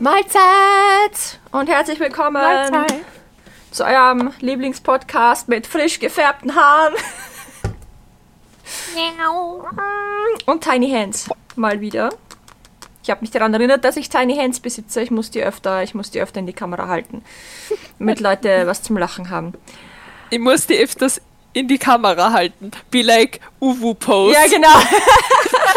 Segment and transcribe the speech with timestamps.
[0.00, 2.94] Mahlzeit und herzlich willkommen Mahlzeit.
[3.70, 6.94] zu eurem Lieblingspodcast mit frisch gefärbten Haaren
[10.46, 12.08] und Tiny Hands mal wieder.
[13.02, 15.02] Ich habe mich daran erinnert, dass ich Tiny Hands besitze.
[15.02, 17.22] Ich muss die öfter, ich muss die öfter in die Kamera halten,
[17.98, 19.52] damit Leute was zum Lachen haben.
[20.30, 21.20] Ich muss die öfters
[21.52, 22.70] in die Kamera halten.
[22.90, 24.32] Be like Uwu Pose.
[24.32, 24.68] Ja, genau.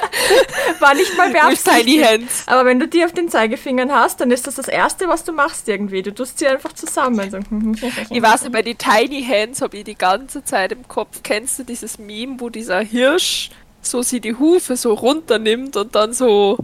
[0.80, 1.86] War nicht mal beabsichtigt.
[1.86, 2.42] tiny hands.
[2.46, 5.32] Aber wenn du die auf den Zeigefingern hast, dann ist das das Erste, was du
[5.32, 6.02] machst irgendwie.
[6.02, 7.30] Du tust sie einfach zusammen.
[7.30, 7.86] So.
[8.10, 11.20] Ich weiß nicht, bei den Tiny Hands habe ich die ganze Zeit im Kopf.
[11.22, 13.50] Kennst du dieses Meme, wo dieser Hirsch
[13.82, 16.58] so sie die Hufe so runternimmt und dann so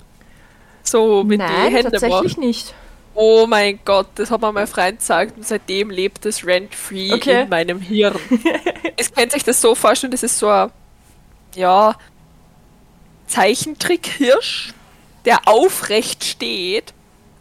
[0.83, 2.47] so mit den Nein, Händen tatsächlich macht?
[2.47, 2.75] nicht.
[3.15, 7.43] Oh mein Gott, das hat mir mein Freund gesagt und seitdem lebt es rent-free Okay.
[7.43, 8.15] in meinem Hirn.
[8.97, 10.71] es kann sich das so vorstellen, das ist so ein,
[11.55, 11.95] ja,
[13.31, 14.73] Zeichentrick-Hirsch,
[15.25, 16.93] der aufrecht steht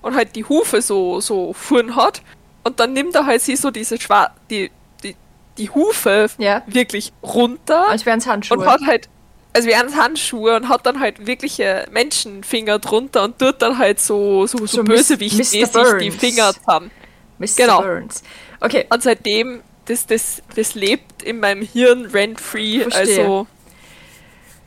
[0.02, 2.22] und halt die Hufe so, so vorn hat
[2.64, 4.72] und dann nimmt er halt sie so diese schwar die,
[5.04, 5.16] die,
[5.58, 6.62] die Hufe Ja.
[6.68, 8.58] wirklich runter Als wären es Handschuhe.
[8.58, 9.10] und hat halt,
[9.54, 14.00] also wie eines Handschuhe und hat dann halt wirkliche Menschenfinger drunter und tut dann halt
[14.00, 15.66] so, so, so, So bösewichtmäßig
[16.00, 16.12] die.
[16.12, 16.92] Finger zusammen.
[17.40, 17.48] Mr.
[17.58, 17.82] genau.
[17.82, 18.24] Burns.
[18.60, 23.48] Okay, Und seitdem, das, das, das lebt in meinem Hirn rent-free, also.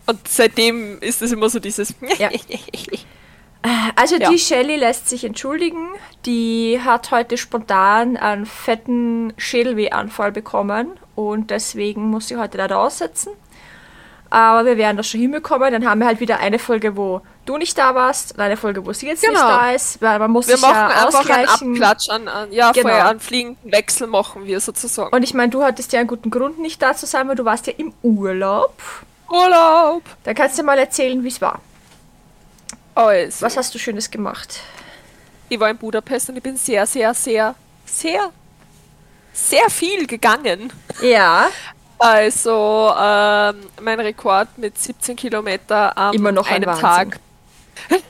[0.07, 1.95] Und seitdem ist es immer so dieses.
[2.19, 2.29] Ja.
[3.97, 4.31] also Ja.
[4.31, 5.89] die Shelly lässt sich entschuldigen.
[6.27, 13.33] Die hat heute spontan einen fetten Schädelwehanfall bekommen und deswegen muss sie heute leider aussetzen.
[14.31, 15.71] Aber wir werden das schon hinbekommen.
[15.73, 18.85] Dann haben wir halt wieder eine Folge, wo du nicht da warst und eine Folge,
[18.87, 19.47] wo sie jetzt nicht Genau.
[19.47, 20.01] da ist.
[20.01, 21.73] Weil man muss Wir sich machen ja einfach einen ausgleichen.
[21.75, 22.89] Abklatsch an, an ja, Genau.
[22.89, 25.15] vorher einen fliegenden Wechsel machen wir sozusagen.
[25.15, 27.45] Und ich meine, du hattest ja einen guten Grund, nicht da zu sein, weil du
[27.45, 28.75] warst ja im Urlaub.
[29.33, 30.03] Urlaub!
[30.25, 31.61] Da kannst du mal erzählen, wie es war.
[32.95, 34.61] Also, Was hast du Schönes gemacht?
[35.49, 38.31] ich war in Budapest und ich bin sehr, sehr, sehr, sehr,
[39.33, 40.73] sehr viel gegangen.
[41.03, 41.49] Ja,
[41.99, 46.83] Also, ähm, mein Rekord mit 17 Kilometer am Immer noch ein einem Wahnsinn.
[46.83, 47.21] Tag.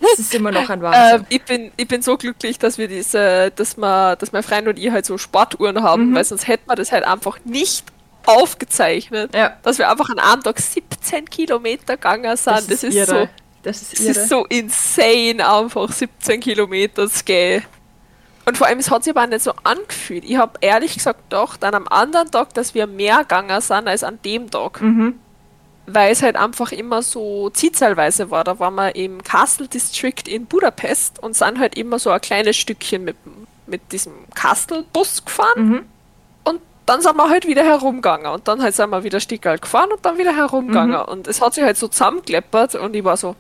[0.01, 1.27] das ist immer noch ein Ähm, Wahnsinn.
[1.29, 4.79] ich, bin, ich bin so glücklich, dass wir diese, dass wir, dass mein Freund und
[4.79, 6.15] ich halt so Sportuhren haben, Mhm.
[6.15, 7.85] weil sonst hätten wir das halt einfach nicht
[8.27, 9.35] aufgezeichnet.
[9.35, 9.57] Ja.
[9.63, 12.71] Dass wir einfach an einem Tag 17 Kilometer gegangen sind.
[12.71, 13.29] Das, ist, so,
[13.63, 17.65] Das ist das ist so insane, einfach 17 Kilometer zu gehen.
[18.45, 20.25] Und vor allem, es hat sich aber nicht so angefühlt.
[20.25, 24.03] Ich habe ehrlich gesagt gedacht, an einem anderen Tag, dass wir mehr gegangen sind als
[24.03, 24.81] an dem Tag.
[24.81, 25.19] Mhm.
[25.87, 28.45] Weil es halt einfach immer so zielzahlweise war.
[28.45, 32.57] Da waren wir im Castle District in Budapest und sind halt immer so ein kleines
[32.57, 33.17] Stückchen mit,
[33.67, 35.69] mit diesem Castle-Bus gefahren.
[35.69, 35.83] Mhm.
[36.87, 38.27] Dann sind wir halt wieder herumgegangen.
[38.27, 40.97] Und dann halt sind wir wieder Stickerl gefahren und dann wieder herumgegangen.
[40.97, 41.09] Mhm.
[41.09, 43.37] Und es hat sich halt so zusammengekleppert und ich war so,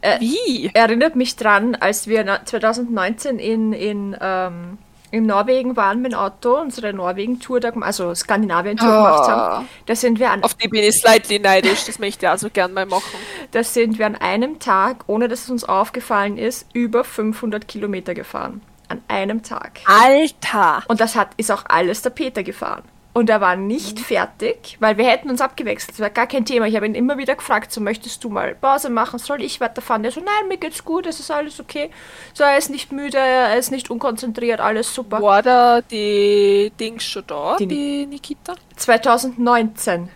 [0.00, 0.70] Äh, wie?
[0.74, 4.78] Erinnert mich dran, als wir na- 2019 in, in, ähm,
[5.10, 9.68] in Norwegen waren mit dem Auto, unsere Norwegen-Tour, also Skandinavien-Tour gemacht haben.
[9.86, 12.74] Da sind, wir an, Auf die bin ich slightly neidisch, das möchte ich also gern
[12.74, 13.18] mal machen.
[13.50, 18.14] da sind wir an einem Tag, ohne dass es uns aufgefallen ist, über 500 Kilometer
[18.14, 18.60] gefahren.
[18.88, 19.80] An einem Tag.
[19.86, 20.82] Alter!
[20.88, 22.82] Und das hat, ist auch alles der Peter gefahren.
[23.18, 25.90] Und er war nicht fertig, weil wir hätten uns abgewechselt.
[25.90, 26.66] Das war gar kein Thema.
[26.66, 29.18] Ich habe ihn immer wieder gefragt, so möchtest du mal Pause machen?
[29.18, 30.04] Soll ich weiterfahren?
[30.04, 31.90] Der so, nein, mir geht's gut, es ist alles okay.
[32.32, 35.20] So, er ist nicht müde, er ist nicht unkonzentriert, alles super.
[35.20, 38.54] War da die Dings schon da, Die die, Nikita?
[38.76, 40.10] 2019.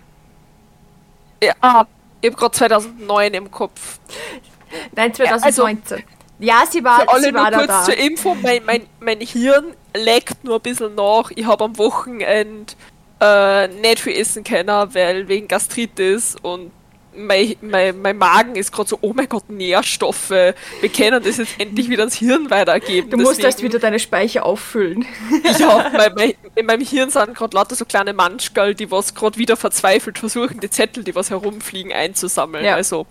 [1.43, 1.87] Ja, ah,
[2.21, 3.99] ich habe gerade 2009 im Kopf.
[4.95, 5.99] Nein, 2019.
[5.99, 6.05] Ja,
[6.39, 7.85] sie war, Für alle sie war nur kurz da.
[7.85, 9.67] zur Info, mein, mein, mein Hirn
[9.97, 11.31] leckt nur ein bisschen nach.
[11.35, 12.73] Ich habe am Wochenende
[13.21, 16.73] äh, nicht viel essen können, weil wegen Gastritis und
[17.15, 20.31] mein, mein, mein Magen ist gerade so, oh mein Gott, Nährstoffe.
[20.31, 23.11] Wir können das jetzt endlich wieder ins Hirn weitergeben.
[23.11, 25.05] Du musst erst Deswegen- wieder deine Speicher auffüllen.
[25.59, 29.37] Ja, mein, mein, in meinem Hirn sind gerade lauter so kleine Manschgal, die was gerade
[29.37, 32.65] wieder verzweifelt versuchen, die Zettel, die was herumfliegen, einzusammeln.
[32.65, 32.77] Ja.
[32.77, 33.07] Also,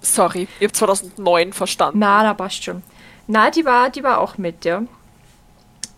[0.00, 1.98] sorry, ich habe 2009 verstanden.
[1.98, 2.82] Na, da passt schon.
[3.26, 4.82] Na, die war, die war auch mit, ja.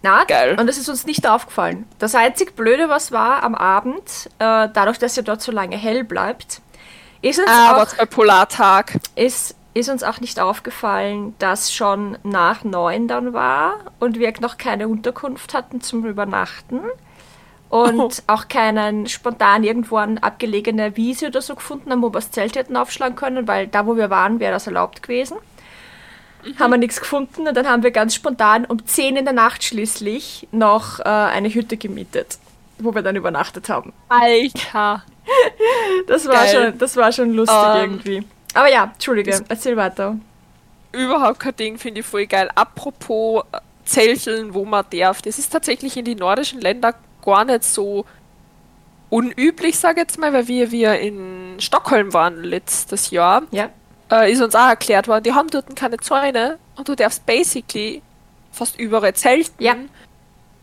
[0.02, 0.56] Na, Geil.
[0.58, 1.86] und es ist uns nicht aufgefallen.
[1.98, 6.04] Das einzig Blöde, was war am Abend, äh, dadurch, dass ja dort so lange hell
[6.04, 6.62] bleibt,
[7.20, 8.98] ist uns, Ah, auch, Polartag.
[9.14, 14.56] ist, ist uns auch nicht aufgefallen, dass schon nach neun dann war und wir noch
[14.56, 16.80] keine Unterkunft hatten zum Übernachten
[17.70, 18.10] und Oh.
[18.26, 22.56] auch keinen spontan irgendwo eine abgelegene Wiese oder so gefunden haben, wo wir das Zelt
[22.56, 25.38] hätten aufschlagen können, weil da, wo wir waren, wäre das erlaubt gewesen.
[26.58, 29.62] Haben wir nichts gefunden und dann haben wir ganz spontan um 10 in der Nacht
[29.62, 32.38] schließlich noch äh, eine Hütte gemietet,
[32.78, 33.92] wo wir dann übernachtet haben.
[34.08, 35.02] Alter.
[36.08, 36.48] Das war, Geil.
[36.70, 38.24] schon, das war schon lustig Ähm, irgendwie.
[38.54, 40.16] Aber ja, Entschuldige, erzähl weiter.
[40.90, 42.50] überhaupt kein Ding, finde ich voll geil.
[42.56, 45.22] Apropos äh, Zelteln, wo man darf.
[45.22, 48.04] Das ist tatsächlich in die nordischen Länder gar nicht so
[49.08, 53.42] unüblich, sage ich jetzt mal, weil wir, wir in Stockholm waren letztes Jahr.
[53.50, 53.70] Ja.
[54.10, 58.02] Äh, ist uns auch erklärt worden, die haben dort keine Zäune und du darfst basically
[58.52, 59.76] fast überall zelten, Ja.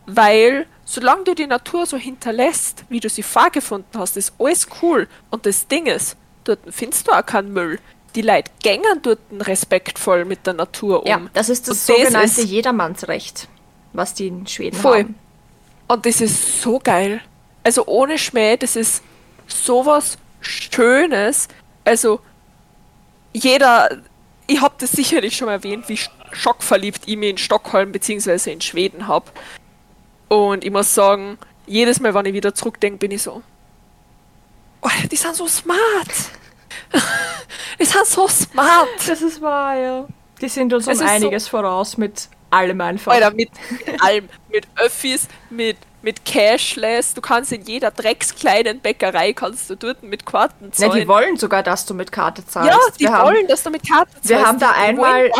[0.06, 5.08] weil solange du die Natur so hinterlässt, wie du sie vorgefunden hast, ist alles cool.
[5.30, 7.78] Und das Ding ist, dort findest du auch keinen Müll.
[8.14, 11.06] Die Leute gängen dort respektvoll mit der Natur um.
[11.08, 13.48] Ja, das ist das Und das sogenannte ist- Jedermannsrecht,
[13.92, 15.00] was die in Schweden Voll.
[15.00, 15.14] haben.
[15.88, 17.20] Und das ist so geil.
[17.64, 19.02] Also ohne Schmäh, das ist
[19.46, 21.48] sowas Schönes.
[21.84, 22.20] Also
[23.32, 23.98] jeder,
[24.46, 28.52] ich habe das sicherlich schon erwähnt, wie sch- schockverliebt ich mich in Stockholm bzw.
[28.52, 29.26] in Schweden habe.
[30.28, 33.42] Und ich muss sagen, jedes Mal, wenn ich wieder zurückdenke, bin ich so,
[34.82, 35.78] oh, die sind so smart.
[37.80, 38.88] die sind so smart.
[39.06, 40.06] Das ist wahr, ja.
[40.40, 43.12] Die sind uns um Es ist so- einiges voraus mit allem einfach.
[43.12, 43.50] Alter, mit,
[43.86, 44.28] mit allem.
[44.50, 47.12] Mit Öffis, mit, mit Cashless.
[47.14, 50.92] Du kannst in jeder dreckskleinen Bäckerei kannst du dort mit Karten ja, zahlen.
[51.00, 52.70] die wollen sogar, dass du mit Karte zahlst.
[52.70, 54.28] ja, die wir wollen, haben, dass du mit Karten zahlst.
[54.28, 55.30] wir haben da einmal-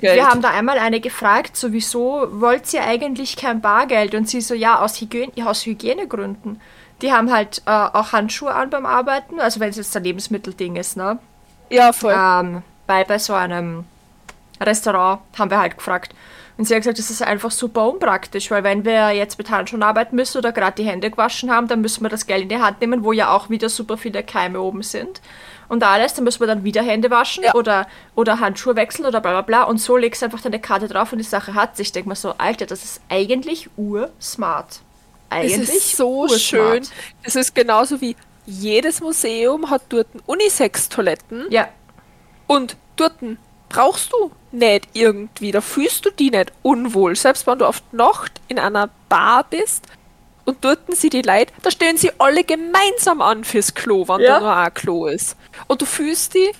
[0.00, 4.14] wir haben da einmal eine gefragt, so wieso wollt ihr eigentlich kein Bargeld?
[4.14, 6.60] Und sie so, ja, aus, Hygiene, ja, aus Hygienegründen.
[7.02, 10.76] Die haben halt äh, auch Handschuhe an beim Arbeiten, also wenn es jetzt ein Lebensmittelding
[10.76, 11.18] ist, ne?
[11.70, 12.14] ja, voll.
[12.16, 13.84] ähm, bei, bei so einem
[14.60, 16.14] Restaurant haben wir halt gefragt.
[16.56, 19.82] Und sie hat gesagt, das ist einfach super unpraktisch, weil wenn wir jetzt mit Handschuhen
[19.82, 22.58] arbeiten müssen oder gerade die Hände gewaschen haben, dann müssen wir das Geld in die
[22.58, 25.20] Hand nehmen, wo ja auch wieder super viele Keime oben sind.
[25.68, 27.54] Und alles, dann müssen wir dann wieder Hände waschen Ja.
[27.54, 29.62] oder, oder Handschuhe wechseln oder bla bla bla.
[29.64, 31.88] Und so legst du einfach deine Karte drauf und die Sache hat sich.
[31.88, 34.80] Ich denke mir so, Alter, das ist eigentlich ursmart.
[35.30, 36.40] Es Eigentlich ist so ursmart.
[36.40, 36.86] schön.
[37.24, 38.14] Es ist genauso wie
[38.46, 41.68] jedes Museum hat dort Unisex-Toiletten Ja,
[42.46, 43.14] und dort
[43.70, 47.14] brauchst du nicht irgendwie, da fühlst du dich nicht unwohl.
[47.16, 49.86] Selbst wenn du auf die Nacht in einer Bar bist
[50.44, 54.34] und dort sind die Leute, da stehen sie alle gemeinsam an fürs Klo, wenn Ja.
[54.34, 55.36] da nur ein Klo ist.
[55.66, 56.50] Und du fühlst die,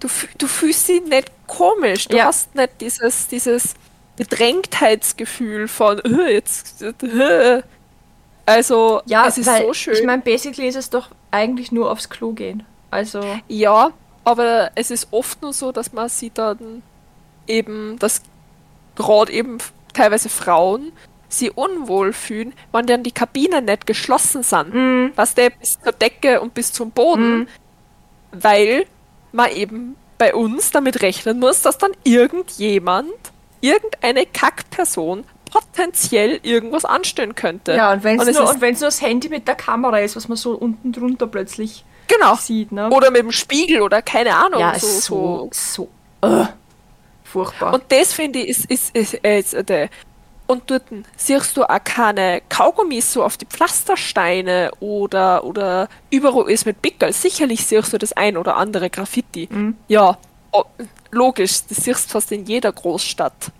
[0.00, 0.08] du,
[0.38, 2.08] du fühlst sie nicht komisch.
[2.08, 2.24] Du Ja.
[2.26, 3.74] hast nicht dieses, dieses
[4.16, 7.62] Bedrängtheitsgefühl von, äh, jetzt, äh.
[8.46, 9.94] also, ja es ist so schön.
[9.94, 12.64] Ich meine, basically ist es doch eigentlich nur aufs Klo gehen.
[12.90, 13.90] Also, Ja,
[14.24, 16.82] aber es ist oft nur so, dass man sieht dann
[17.46, 18.22] eben, dass
[18.96, 19.58] gerade eben
[19.94, 20.92] teilweise Frauen
[21.28, 24.74] sie unwohl fühlen, wenn dann die Kabinen nicht geschlossen sind.
[24.74, 27.48] mm, Was der bis zur Decke und bis zum Boden, Mhm.
[28.32, 28.86] weil
[29.32, 33.10] man eben bei uns damit rechnen muss, dass dann irgendjemand,
[33.60, 37.74] irgendeine Kackperson potenziell irgendwas anstellen könnte.
[37.74, 40.52] Ja, und wenn es nur, nur das Handy mit der Kamera ist, was man so
[40.52, 41.84] unten drunter plötzlich
[42.18, 42.34] genau.
[42.36, 42.90] sieht, ne?
[42.90, 44.60] Oder mit dem Spiegel oder keine Ahnung.
[44.60, 45.88] ja, so, ist so so,
[46.20, 46.46] so, äh,
[47.24, 47.74] furchtbar.
[47.74, 49.88] Und das finde ich ist, ist, ist, ist äh, der.
[50.46, 50.82] Und dort
[51.16, 57.12] siehst du auch keine Kaugummis so auf die Pflastersteine oder, oder überall ist mit Pickel.
[57.12, 59.48] Sicherlich siehst du das ein oder andere Graffiti.
[59.50, 59.76] Mhm.
[59.88, 60.18] Ja,
[60.50, 60.64] oh,
[61.10, 63.50] logisch, das siehst du fast in jeder Großstadt.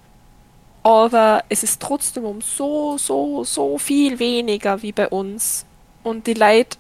[0.83, 5.65] Aber es ist trotzdem um so, so, so viel weniger wie bei uns.
[6.03, 6.77] Und die Leute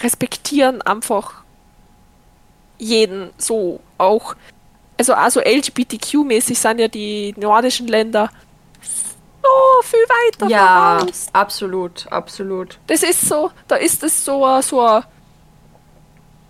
[0.00, 1.42] respektieren einfach
[2.78, 4.34] jeden so auch.
[4.98, 8.30] Also also LGBTQ-mäßig sind ja die nordischen Länder
[9.42, 11.26] so viel weiter ja, voraus.
[11.32, 12.78] absolut, absolut.
[12.86, 15.04] Das ist so, da ist es so ein, so ein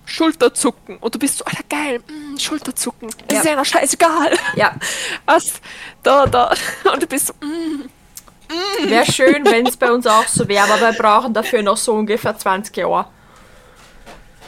[0.07, 3.41] Schulterzucken und du bist so, Alter, geil, mm, Schulterzucken, das Ja.
[3.43, 4.39] ist ja noch scheißegal.
[4.55, 4.75] Ja,
[5.27, 5.61] Was?
[6.03, 6.55] Da, da.
[6.93, 10.81] Und du bist so, mm, wäre schön, wenn es bei uns auch so wäre, aber
[10.81, 13.07] wir brauchen dafür noch so ungefähr 20 Jahre.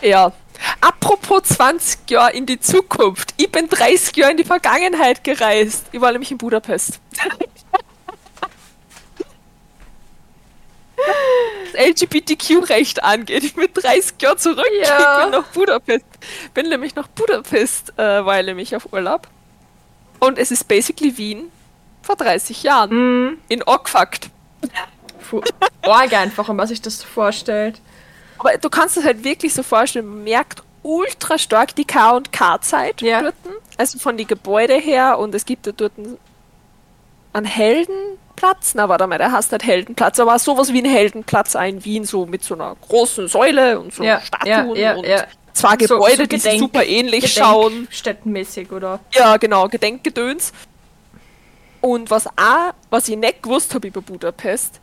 [0.02, 0.32] Ja.
[0.80, 3.34] Apropos 20 Jahre in die Zukunft.
[3.36, 5.86] Ich bin 30 Jahre in die Vergangenheit gereist.
[5.92, 7.00] Ich war nämlich in Budapest.
[11.72, 13.44] Das LGBTQ-Recht angeht.
[13.44, 14.64] Ich bin 30 Jahre zurück.
[14.82, 15.18] Ja.
[15.18, 16.06] Ich bin nach Budapest.
[16.54, 19.28] Bin nämlich nach Budapest, äh, weil nämlich auf Urlaub.
[20.18, 21.52] Und es ist basically Wien
[22.02, 22.90] vor 30 Jahren.
[22.90, 23.38] Mhm.
[23.48, 24.30] In Orgfakt.
[25.82, 27.80] Org einfach, wenn man sich das so vorstellt.
[28.38, 32.32] Aber du kannst es halt wirklich so vorstellen, man merkt ultra stark die K- und
[32.32, 33.22] K-Zeit Ja.
[33.22, 33.34] dort.
[33.76, 35.92] Also von den Gebäude her und es gibt ja dort
[37.32, 38.74] einen Heldenplatz.
[38.74, 42.26] Na, warte mal, der heißt nicht Heldenplatz, aber sowas wie ein Heldenplatz in Wien, so
[42.26, 45.06] mit so einer großen Säule und so Ja, Statuen ja, und
[45.52, 47.72] zwei So- Gebäude, so die sich Gedenk- super ähnlich schauen.
[47.72, 49.00] Gedenkstättenmäßig, oder?
[49.12, 50.52] Ja, genau, Gedenkgedöns.
[51.80, 54.80] Und was auch, was ich nicht gewusst habe über Budapest,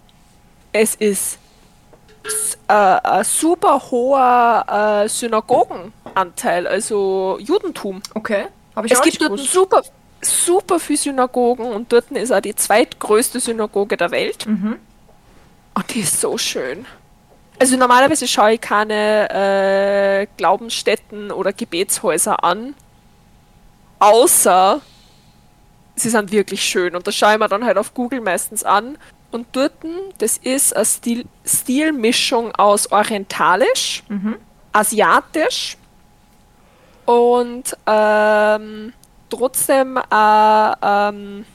[0.71, 1.37] es ist
[2.67, 8.01] äh, ein super hoher äh, Synagogenbau Judenanteil, also Judentum.
[8.13, 8.45] Okay.
[8.75, 9.53] Habe ich Es auch gibt nicht dort gewusst.
[9.53, 9.81] super,
[10.21, 14.45] super viele Synagogen und dort ist auch die zweitgrößte Synagoge der Welt.
[14.45, 14.77] Mhm.
[15.73, 16.85] Und die ist so schön.
[17.59, 22.75] Also normalerweise schaue ich keine äh, Glaubensstätten oder Gebetshäuser an,
[23.99, 24.81] außer
[25.95, 26.95] sie sind wirklich schön.
[26.95, 28.97] Und das schaue ich mir dann halt auf Google meistens an.
[29.31, 29.73] Und dort,
[30.19, 34.35] das ist eine Stil Stilmischung aus orientalisch, Mhm.
[34.71, 35.77] asiatisch
[37.05, 38.93] und ähm,
[39.29, 41.45] trotzdem äh, ähm,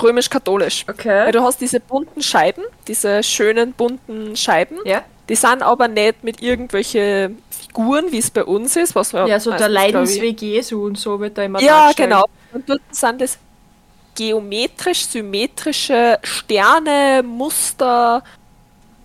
[0.00, 0.86] römisch-katholisch.
[0.86, 1.32] Weil Okay.
[1.32, 4.78] du hast diese bunten Scheiben, diese schönen bunten Scheiben.
[4.84, 5.02] Ja.
[5.28, 8.94] Die sind aber nicht mit irgendwelche Figuren, wie es bei uns ist.
[8.94, 12.24] Was wir Ja, so der Leidensweg Jesu und so wird da immer Ja, genau.
[12.52, 13.38] Und dort sind es
[14.18, 18.24] geometrisch, symmetrische Sterne, Muster,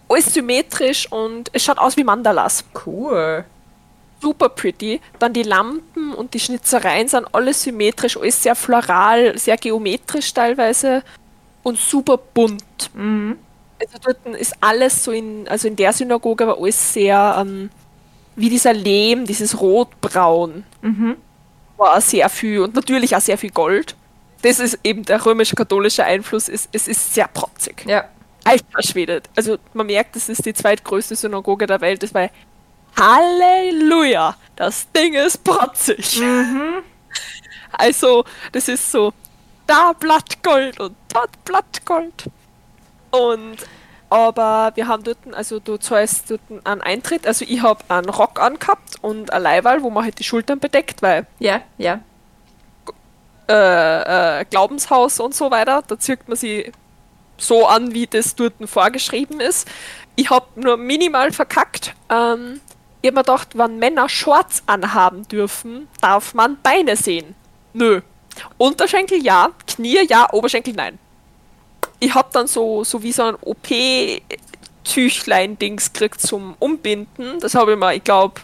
[0.09, 2.65] alles symmetrisch und es schaut aus wie Mandalas.
[2.85, 3.45] Cool.
[4.19, 5.01] Super pretty.
[5.19, 11.03] Dann die Lampen und die Schnitzereien sind alles symmetrisch, alles sehr floral, sehr geometrisch teilweise
[11.61, 12.89] und super bunt.
[12.95, 13.37] Mhm.
[13.79, 17.69] Also dort ist alles so in, also in der Synagoge war alles sehr ähm,
[18.35, 20.63] wie dieser Lehm, dieses Rotbraun.
[20.81, 21.17] Mhm.
[21.77, 23.95] War sehr viel und natürlich auch sehr viel Gold.
[24.43, 27.85] Das ist eben der römisch-katholische Einfluss, ist, es ist sehr protzig.
[27.87, 28.05] Ja.
[28.43, 29.21] Alter Schwede.
[29.35, 32.29] Also man merkt, das ist die zweitgrößte Synagoge der Welt, das war
[32.99, 34.35] Halleluja!
[34.55, 36.21] Das Ding ist protzig.
[37.71, 39.13] Also, das ist so,
[39.65, 42.25] da Blattgold und dort Blattgold.
[43.11, 43.57] Und,
[44.09, 48.39] aber wir haben dort, also du zahlst dort einen Eintritt, also ich habe einen Rock
[48.39, 52.01] angehabt und ein Leihwahl, wo man halt die Schultern bedeckt, weil Ja, ja.
[53.53, 56.71] Äh, äh, Glaubenshaus und so weiter, da zieht man sie
[57.37, 59.69] so an, wie das dort vorgeschrieben ist.
[60.15, 61.93] Ich habe nur minimal verkackt.
[62.09, 62.61] Ähm,
[63.01, 67.35] ich habe mir gedacht, wenn Männer Shorts anhaben dürfen, darf man Beine sehen.
[67.73, 68.01] Nö.
[68.57, 70.97] Unterschenkel ja, Knie ja, Oberschenkel nein.
[71.99, 77.39] Ich habe dann so, so wie so ein OP-Tüchlein-Dings gekriegt zum Umbinden.
[77.39, 78.41] Das habe ich mir, ich glaube,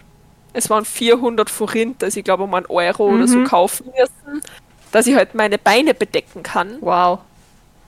[0.53, 4.43] es waren 400 Forint, also ich glaube um einen Euro oder so kaufen müssen,
[4.91, 7.19] dass ich halt meine Beine bedecken kann Wow.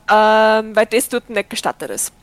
[0.10, 2.14] ähm, weil das dort nicht gestattet ist.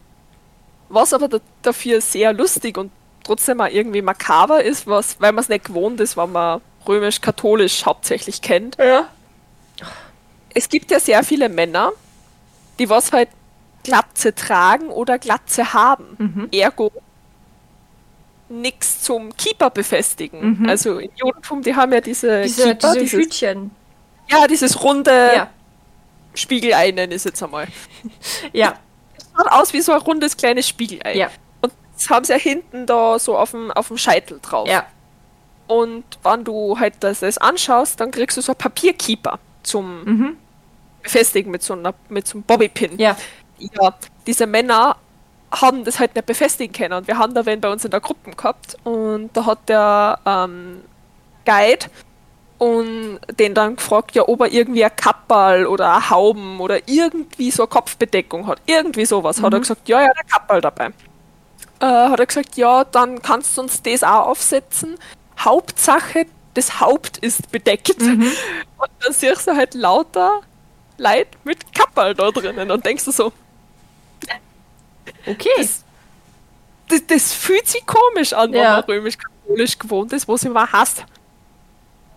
[0.88, 2.90] Was aber da, dafür sehr lustig und
[3.25, 7.85] trotzdem auch irgendwie makaber ist, was, weil man es nicht gewohnt ist, wenn man römisch-katholisch
[7.85, 8.76] hauptsächlich kennt.
[8.78, 9.08] Ja.
[10.54, 11.92] Es gibt ja sehr viele Männer,
[12.78, 13.28] die was halt
[13.85, 16.49] Glatze tragen oder Glatze haben.
[16.52, 16.90] Ergo
[18.49, 20.66] nichts zum Keeper befestigen.
[20.68, 23.70] Also im Judentum, die haben ja diese, Diese, Keeper, diese Hütchen.
[24.30, 25.50] Ja, dieses runde Ja.
[26.35, 27.66] Spiegelei nenne ich es jetzt einmal.
[28.52, 28.75] Ja.
[29.37, 31.16] schaut aus wie so ein rundes kleines Spiegelei.
[31.16, 31.30] Ja.
[31.61, 34.68] Und das haben sie ja hinten da so auf dem, auf dem Scheitel drauf.
[34.68, 34.87] Ja.
[35.66, 40.37] Und wenn du halt das, das anschaust, dann kriegst du so ein Papierkeeper zum
[41.02, 42.94] Befestigen mit so, einer, mit so einem Bobbypin.
[42.94, 42.99] Mhm.
[43.00, 43.16] Ja.
[43.58, 43.94] ja.
[44.26, 44.97] Diese Männer
[45.50, 46.94] haben das halt nicht befestigen können.
[46.94, 50.18] Und wir haben da wen bei uns in der Gruppe gehabt und da hat der
[50.26, 50.82] ähm,
[51.44, 51.87] Guide
[52.59, 57.50] und den dann gefragt, ja, ob er irgendwie ein Kapperl oder ein Hauben oder irgendwie
[57.50, 58.61] so eine Kopfbedeckung hat.
[58.67, 59.41] Irgendwie sowas.
[59.41, 60.87] Hat er gesagt, ja, ja, der Kapperl dabei.
[61.81, 64.97] Äh, hat er gesagt, ja, dann kannst du uns das auch aufsetzen.
[65.38, 67.91] Hauptsache, das Haupt ist bedeckt.
[68.03, 70.41] Und dann siehst du halt lauter
[70.97, 73.33] Leute mit Kapperl da drinnen und denkst du so,
[75.27, 75.49] Okay.
[75.59, 75.85] das,
[76.88, 78.73] das, das fühlt sich komisch an, wenn Ja.
[78.77, 81.05] man römisch-katholisch gewohnt ist, wo sie immer hasst.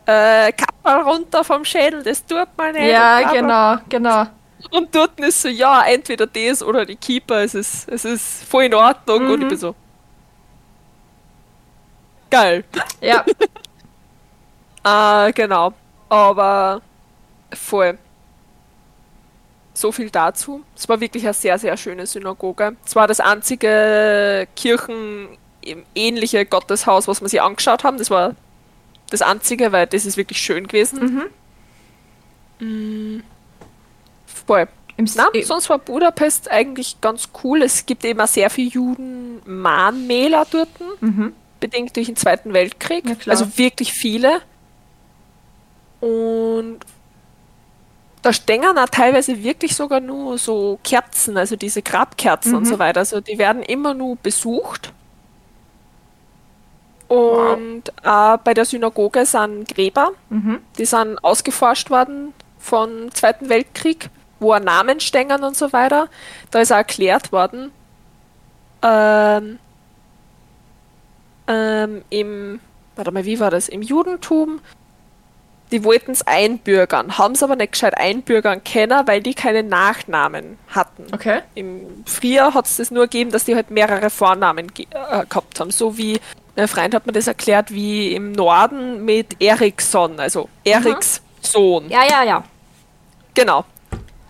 [0.06, 2.88] Äh, Kapperl runter vom Schädel, das tut man nicht.
[2.88, 4.26] ja, genau, genau.
[4.72, 8.66] Und dort ist so, ja, entweder das oder die Keeper, es ist, es ist voll
[8.66, 9.28] in Ordnung.
[9.32, 9.76] Und ich bin so,
[12.30, 12.64] geil.
[13.02, 13.26] Ja.
[14.84, 15.74] Ah, genau.
[16.10, 16.82] Aber
[17.54, 18.00] voll.
[19.76, 20.64] So viel dazu.
[20.76, 22.76] Es war wirklich eine sehr, sehr schöne Synagoge.
[22.84, 28.00] Es war das einzige kirchenähnliche Gotteshaus, was wir sich angeschaut haben.
[28.00, 28.36] Das war
[29.12, 31.30] das einzige, weil das ist wirklich schön gewesen.
[32.60, 33.22] Mm.
[34.48, 34.68] Voll.
[34.98, 37.62] Im Na, S- sonst war Budapest eigentlich ganz cool.
[37.64, 40.70] Es gibt eben auch sehr viele Juden-Mahnmäler dort,
[41.02, 41.34] Mhm.
[41.60, 43.06] bedingt durch den Zweiten Weltkrieg.
[43.08, 44.42] Ja, also wirklich viele.
[46.02, 46.80] Und
[48.22, 52.68] da stehen auch teilweise wirklich sogar nur so Kerzen, also diese Grabkerzen und Mhm.
[52.68, 53.00] so weiter.
[53.00, 54.91] Also die werden immer nur besucht.
[57.12, 60.60] Und äh, bei der Synagoge sind Gräber, Mhm.
[60.78, 66.08] die sind ausgeforscht worden vom Zweiten Weltkrieg, wo Namen stehen und so weiter.
[66.52, 67.72] Da ist auch erklärt worden,
[68.82, 69.60] ähm,
[71.48, 72.62] ähm, im,
[72.96, 73.68] warte mal, wie war das?
[73.68, 74.62] Im Judentum,
[75.72, 80.58] die wollten es einbürgern, haben es aber nicht gescheit einbürgern können, weil die keine Nachnamen
[80.70, 81.08] hatten.
[81.14, 81.42] Okay.
[81.56, 85.60] Im Frühjahr hat es das nur gegeben, dass die halt mehrere Vornamen ge äh, gehabt
[85.60, 85.72] haben.
[85.72, 86.20] So wie,
[86.56, 91.90] mein Freund hat mir das erklärt, wie im Norden mit Eriksson, also Eriks Sohn.
[91.90, 92.44] Ja, ja, ja.
[93.34, 93.66] Genau.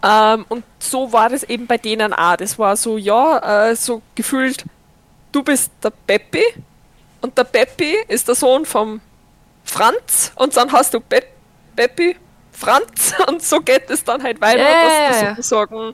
[0.04, 2.36] Ähm, und so war das eben bei denen auch.
[2.36, 4.66] Das war so, ja, äh, so gefühlt,
[5.32, 6.44] du bist der Peppi
[7.22, 9.01] und der Peppi ist der Sohn vom
[9.63, 11.24] Franz und dann hast du Pe
[11.75, 12.18] Peppi,
[12.51, 15.30] Franz und so geht es dann halt weiter, Ja, dass ja.
[15.30, 15.94] sozusagen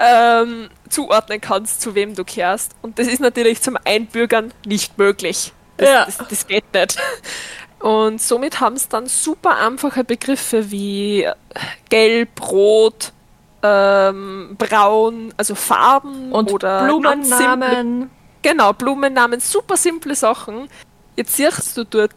[0.00, 2.72] ähm, zuordnen kannst, zu wem du kehrst.
[2.82, 5.52] Und das ist natürlich zum Einbürgern nicht möglich.
[5.76, 6.04] Das, Ja.
[6.06, 6.96] das, das geht nicht.
[7.78, 11.34] Und somit haben es dann super einfache Begriffe wie äh,
[11.88, 13.12] gelb, rot,
[13.62, 18.10] ähm, braun, also Farben Und oder Blumennamen.
[18.42, 20.68] Genau, Blumennamen, super simple Sachen.
[21.16, 22.12] Jetzt siehst du dort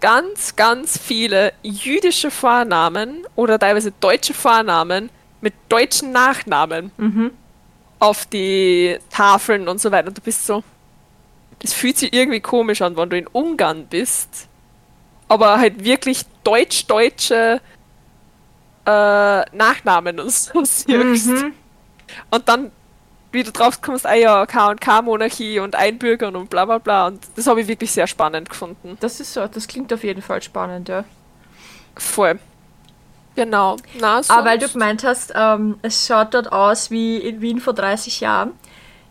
[0.00, 7.30] ganz, ganz viele jüdische Vornamen oder teilweise deutsche Vornamen mit deutschen Nachnamen Mhm.
[7.98, 10.08] auf die Tafeln und so weiter.
[10.08, 10.62] Und du bist so,
[11.60, 14.48] das fühlt sich irgendwie komisch an, wenn du in Ungarn bist,
[15.28, 17.60] aber halt wirklich deutsch-deutsche
[18.86, 21.26] äh, Nachnamen und so siehst.
[21.28, 21.52] Mhm.
[22.30, 22.70] Und dann
[23.32, 27.08] wieder drauf kommst, ah ja, K&K-Monarchie und Einbürgern und bla bla bla.
[27.08, 28.96] Und das habe ich wirklich sehr spannend gefunden.
[29.00, 31.04] Das ist so, das klingt auf jeden Fall spannend, ja.
[31.96, 32.38] Voll.
[33.36, 33.76] Genau.
[34.00, 37.60] Na, Aber weil du sonst- gemeint hast, ähm, es schaut dort aus wie in Wien
[37.60, 38.52] vor 30 Jahren.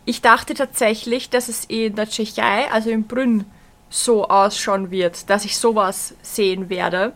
[0.04, 3.44] Ich dachte tatsächlich, dass es in der Tschechei, also in Brünn,
[3.88, 7.12] so ausschauen wird, dass ich sowas sehen werde.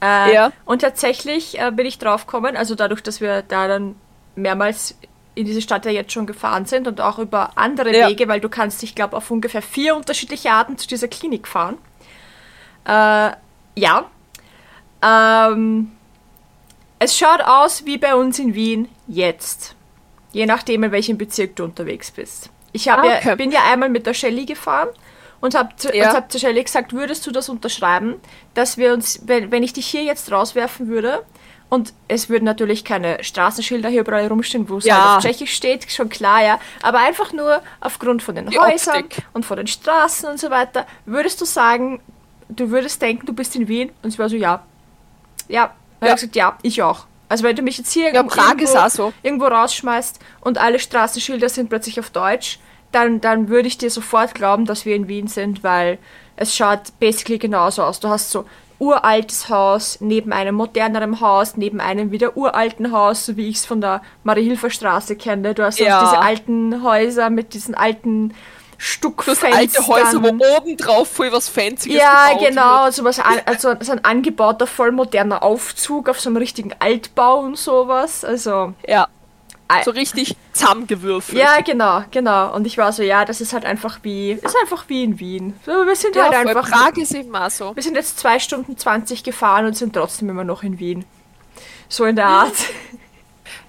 [0.00, 0.52] Äh, Ja.
[0.64, 3.96] Und tatsächlich äh, bin ich drauf gekommen, also dadurch, dass wir da dann
[4.36, 4.96] mehrmals
[5.34, 8.08] in diese Stadt ja jetzt schon gefahren sind und auch über andere Ja.
[8.08, 11.78] Wege, weil du kannst, ich glaube, auf ungefähr vier unterschiedliche Arten zu dieser Klinik fahren.
[12.84, 13.30] Äh,
[13.76, 14.04] ja.
[15.02, 15.92] Ähm,
[17.02, 19.74] es schaut aus wie bei uns in Wien jetzt.
[20.32, 22.48] Je nachdem, in welchem Bezirk du unterwegs bist.
[22.72, 23.36] Ich Ah, ja, okay.
[23.36, 24.88] bin ja einmal mit der Shelly gefahren
[25.40, 26.14] und habe zu, Ja.
[26.14, 28.14] hab zu Shelly gesagt, würdest du das unterschreiben,
[28.54, 31.24] dass wir uns, wenn, wenn ich dich hier jetzt rauswerfen würde,
[31.68, 34.94] und es würden natürlich keine Straßenschilder hier überall rumstehen, wo es Ja.
[34.96, 36.60] halt auf Tschechisch steht, schon klar, ja.
[36.82, 39.24] Aber einfach nur aufgrund von den Die Häusern Optik.
[39.32, 42.02] und von den Straßen und so weiter, würdest du sagen,
[42.50, 43.90] du würdest denken, du bist in Wien?
[44.02, 44.62] Und ich war so, ja.
[45.48, 45.72] Ja.
[46.08, 46.14] Ja.
[46.14, 47.06] ich gesagt, ja, ich auch.
[47.28, 49.12] Also wenn du mich jetzt hier Ja, irgendwo, so.
[49.22, 52.58] irgendwo rausschmeißt und alle Straßenschilder sind plötzlich auf Deutsch,
[52.90, 55.98] dann, dann würde ich dir sofort glauben, dass wir in Wien sind, weil
[56.36, 58.00] es schaut basically genauso aus.
[58.00, 58.44] Du hast so
[58.78, 63.64] uraltes Haus neben einem moderneren Haus, neben einem wieder uralten Haus, so wie ich es
[63.66, 65.54] von der Marie-Hilfer-Straße kenne.
[65.54, 66.00] Du hast Ja.
[66.04, 68.34] diese alten Häuser mit diesen alten
[68.82, 69.52] Hast Stuckfenstern.
[69.52, 72.94] alte Häuser, wo oben drauf voll was Fancyes Ja, genau, wird.
[72.94, 77.40] so, was an, also so ein angebauter, voll moderner Aufzug auf so einem richtigen Altbau
[77.40, 78.24] und sowas.
[78.24, 79.06] Also, Ja,
[79.84, 81.38] so richtig zusammengewürfelt.
[81.38, 82.52] ja, genau, genau.
[82.54, 85.54] Und ich war so, ja, das ist halt einfach wie, ist einfach wie in Wien.
[85.64, 87.74] So, wir sind ja halt einfach, Prag ist eben auch so.
[87.76, 91.04] wir sind jetzt zwei Stunden 20 gefahren und sind trotzdem immer noch in Wien.
[91.88, 92.54] So in der Art.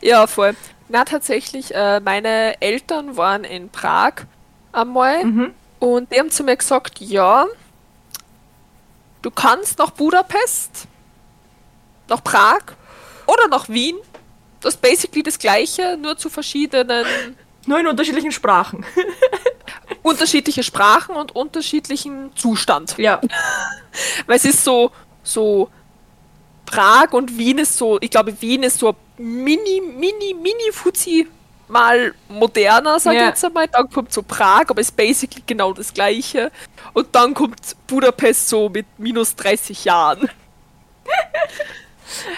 [0.02, 0.56] Ja, voll.
[0.90, 4.14] Na, tatsächlich, äh, meine Eltern waren in Prag
[4.74, 5.54] einmal Mhm.
[5.80, 7.46] und die haben zu mir gesagt, ja,
[9.22, 10.88] du kannst nach Budapest,
[12.10, 12.62] nach Prag
[13.28, 13.96] oder nach Wien.
[14.62, 17.06] Das ist basically das gleiche, nur zu verschiedenen
[17.66, 18.86] Nur in unterschiedlichen Sprachen.
[20.04, 22.98] unterschiedliche Sprachen und unterschiedlichen Zustand.
[22.98, 23.22] ja.
[24.26, 24.92] Weil es ist so,
[25.24, 25.70] so
[26.66, 31.28] Prag und Wien ist so, ich glaube, Wien ist so mini, mini, mini Fuzzi
[31.74, 33.28] mal moderner, sag ich Ja.
[33.28, 33.68] jetzt einmal.
[33.68, 36.52] Dann kommt so Prag, aber ist basically genau das gleiche.
[36.94, 40.30] Und dann kommt Budapest so mit minus 30 Jahren.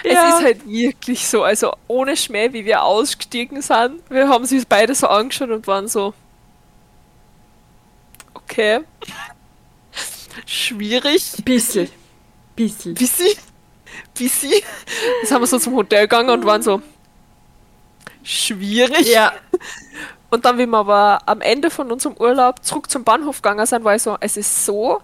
[0.06, 0.30] Ja.
[0.30, 4.02] Es ist halt wirklich so, also ohne Schmäh, wie wir ausgestiegen sind.
[4.10, 6.14] Wir haben sie beide so angeschaut und waren so,
[8.34, 8.80] okay,
[10.46, 11.34] schwierig.
[11.44, 11.90] Bisschen.
[12.56, 12.94] Bisschen.
[12.94, 13.36] Bissi,
[14.14, 14.64] Bissi.
[15.22, 16.82] Jetzt haben wir so zum Hotel gegangen und waren so
[18.26, 19.08] schwierig.
[19.14, 19.32] Ja.
[20.30, 23.84] Und dann, wie wir aber am Ende von unserem Urlaub zurück zum Bahnhof gegangen sind,
[23.84, 25.02] war ich so, es ist so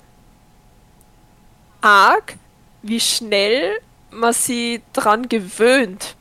[1.82, 2.36] arg,
[2.82, 3.80] wie schnell
[4.12, 6.16] man sich dran gewöhnt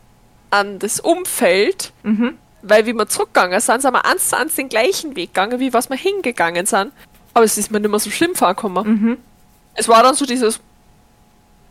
[0.51, 2.39] an das Umfeld, Mhm.
[2.63, 5.73] weil wie wir zurückgegangen sind, sind wir eins zu eins den gleichen Weg gegangen, wie
[5.73, 6.93] was wir hingegangen sind.
[7.35, 8.87] Aber es ist mir nicht mehr so schlimm vorgekommen.
[8.87, 9.19] Mhm.
[9.75, 10.61] Es war dann so dieses,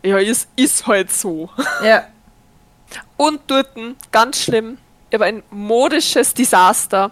[0.02, 1.50] ja, es ist halt so.
[1.82, 2.04] Ja.
[3.16, 3.68] Und dort,
[4.10, 4.78] ganz schlimm,
[5.14, 7.10] aber ein modisches Desaster.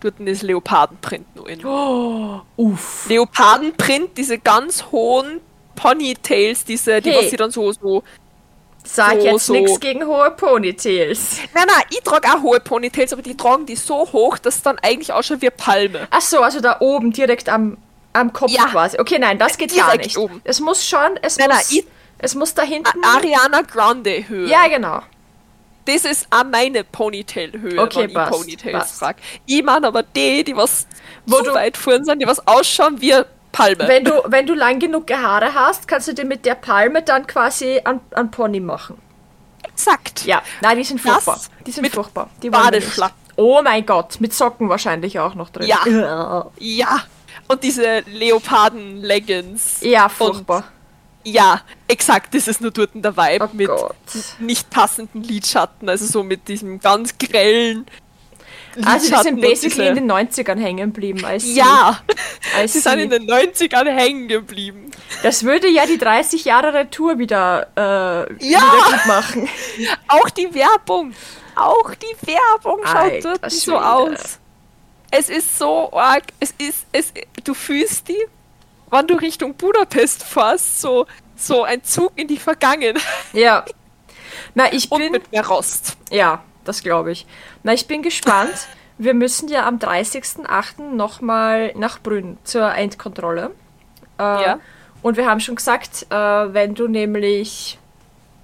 [0.00, 1.64] Dort ist Leopardenprint nur in.
[1.64, 3.06] Oh, uff.
[3.08, 5.40] Leopardenprint, diese ganz hohen
[5.76, 7.22] Ponytails, diese, die Hey.
[7.24, 8.02] was sie dann so, so.
[8.86, 9.52] Sag So, jetzt so.
[9.54, 11.38] nichts gegen hohe Ponytails.
[11.54, 14.62] Nein, nein, ich trage auch hohe Ponytails, aber die tragen die so hoch, dass es
[14.62, 16.06] dann eigentlich ausschaut wie eine Palme.
[16.10, 17.78] Ach so, also da oben direkt am,
[18.12, 18.66] am Kopf Ja.
[18.66, 18.98] quasi.
[19.00, 20.18] Okay, nein, das geht gar Direkt nicht.
[20.18, 20.42] oben.
[20.44, 21.86] Es muss schon, es Nein, nein, muss, ich-
[22.18, 23.02] es muss da hinten.
[23.02, 24.48] Ariana Grande Höhe.
[24.48, 25.00] ja, genau.
[25.86, 28.98] Das ist auch meine Ponytail-Höhe, Okay, wenn passt, ich Ponytails passt.
[29.00, 29.18] trage.
[29.46, 30.86] Ich meine aber die, die was
[31.26, 33.14] Wo zu du- weit vorn sind, die was ausschauen wie
[33.52, 33.86] Palme.
[33.86, 37.26] Wenn du, wenn du lang genug Haare hast, kannst du dir mit der Palme dann
[37.26, 38.98] quasi an, an Pony machen.
[39.62, 40.24] Exakt.
[40.24, 41.40] Ja, nein, die sind Das furchtbar.
[41.66, 42.30] Die sind mit furchtbar.
[42.42, 42.50] Die.
[42.50, 43.16] Badeschlappen.
[43.36, 45.66] Oh mein Gott, mit Socken wahrscheinlich auch noch drin.
[45.66, 46.46] Ja.
[46.58, 47.00] Ja.
[47.46, 49.78] Und diese Leoparden-Leggings.
[49.82, 50.64] Ja, Und furchtbar.
[51.24, 53.94] Ja, exakt, das ist nur dort der Vibe Oh mit Gott.
[54.38, 57.86] nicht passenden Lidschatten, also so mit diesem ganz grellen
[58.84, 61.24] Also die sind basically in den 90ern hängen geblieben.
[61.44, 62.00] Ja,
[62.66, 64.90] sie sind in den 90ern hängen geblieben.
[65.22, 68.60] Das würde ja die 30 Jahre Retour wieder, äh, Ja!
[68.60, 69.48] wieder gut machen.
[70.08, 71.14] Auch die Werbung.
[71.56, 74.38] Auch die Werbung schaut Alter dort so aus.
[75.10, 76.24] Es ist so arg.
[76.40, 77.12] Es ist, es,
[77.44, 78.18] du fühlst die,
[78.94, 83.02] wenn du Richtung Budapest fährst, so, so ein Zug in die Vergangenheit
[83.32, 83.64] Ja.
[84.54, 85.12] Na, ich und bin.
[85.12, 85.96] mit mehr Rost.
[86.10, 87.26] Ja, das glaube ich.
[87.62, 88.54] Na, ich bin gespannt.
[88.98, 90.80] Wir müssen ja am 30.08.
[90.94, 93.50] nochmal nach Brünn zur Endkontrolle.
[94.18, 94.58] Äh, Ja.
[95.02, 97.78] Und wir haben schon gesagt, äh, wenn du nämlich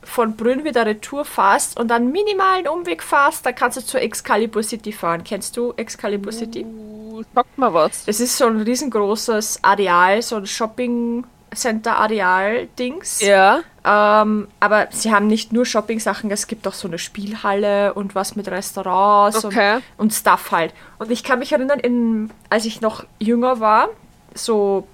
[0.03, 4.63] von Brünn wieder Retour fährst und dann minimalen Umweg fährst, dann kannst du zur Excalibur
[4.63, 5.23] City fahren.
[5.25, 6.65] Kennst du Excalibur City?
[6.65, 8.05] Uh, Sag mal was.
[8.07, 13.21] Das ist so ein riesengroßes Areal, so ein Shopping-Center-Areal-Dings.
[13.21, 13.61] Ja.
[13.85, 18.37] Ähm, aber sie haben nicht nur Shopping-Sachen, es gibt auch so eine Spielhalle und was
[18.37, 19.77] mit Restaurants Okay.
[19.77, 20.73] und, und Stuff halt.
[20.99, 23.89] Und ich kann mich erinnern, in, als ich noch jünger war,
[24.35, 24.87] so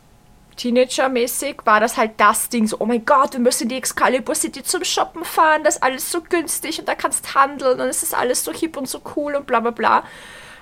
[0.57, 4.35] Teenager-mäßig, war das halt das Ding, so, oh mein Gott, wir müssen in die Excalibur
[4.35, 8.03] City zum Shoppen fahren, das ist alles so günstig und da kannst handeln und es
[8.03, 10.05] ist alles so hip und so cool und bla bla bla.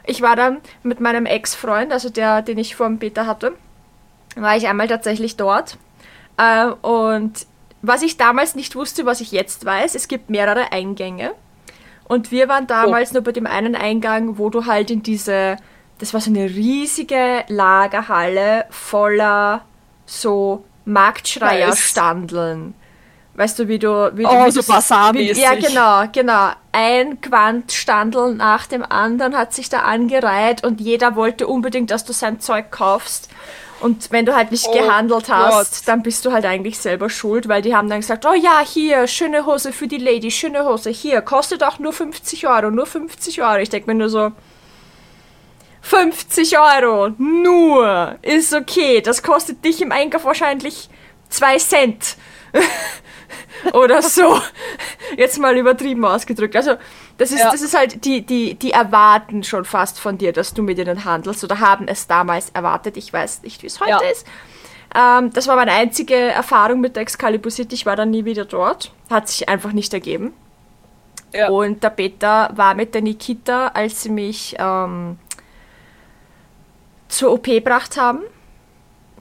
[0.06, 3.54] Ich war dann mit meinem Ex-Freund, also der, den ich vor dem Beta hatte,
[4.36, 5.78] war ich einmal tatsächlich dort.
[6.36, 7.46] Äh, und
[7.82, 11.32] was ich damals nicht wusste, was ich jetzt weiß, es gibt mehrere Eingänge.
[12.06, 15.56] Und wir waren damals nur bei dem einen Eingang, wo du halt in diese,
[15.98, 19.62] das war so eine riesige Lagerhalle voller
[20.06, 22.74] so Marktschreierstandeln.
[23.36, 24.12] Weißt du, wie du...
[24.14, 26.50] Wie, Oh, wie so wie- Ja, genau, genau.
[26.70, 32.12] Ein Quantstandel nach dem anderen hat sich da angereiht und jeder wollte unbedingt, dass du
[32.12, 33.28] sein Zeug kaufst.
[33.80, 35.88] Und wenn du halt nicht Oh gehandelt hast, Gott.
[35.88, 39.08] dann bist du halt eigentlich selber schuld, weil die haben dann gesagt, oh ja, hier,
[39.08, 43.42] schöne Hose für die Lady, schöne Hose, hier, kostet auch nur 50 Euro, nur 50
[43.42, 43.58] Euro.
[43.58, 44.30] Ich denke mir nur so,
[45.84, 49.02] 50 Euro, nur, ist okay.
[49.02, 50.88] Das kostet dich im Einkauf wahrscheinlich
[51.28, 52.16] 2 Cent.
[53.74, 54.40] Oder so.
[55.16, 56.56] Jetzt mal übertrieben ausgedrückt.
[56.56, 56.76] Also,
[57.18, 57.50] das ist, Ja.
[57.50, 61.04] das ist halt, die, die, die erwarten schon fast von dir, dass du mit ihnen
[61.04, 62.96] handelst oder haben es damals erwartet.
[62.96, 63.98] Ich weiß nicht, wie es heute Ja.
[64.10, 64.26] ist.
[64.94, 67.74] Ähm, das war meine einzige Erfahrung mit der Excalibur City.
[67.74, 68.90] Ich war dann nie wieder dort.
[69.10, 70.32] Hat sich einfach nicht ergeben.
[71.34, 71.48] Ja.
[71.48, 75.18] Und der Peter war mit der Nikita, als sie mich ähm,
[77.08, 78.20] zur OP gebracht haben.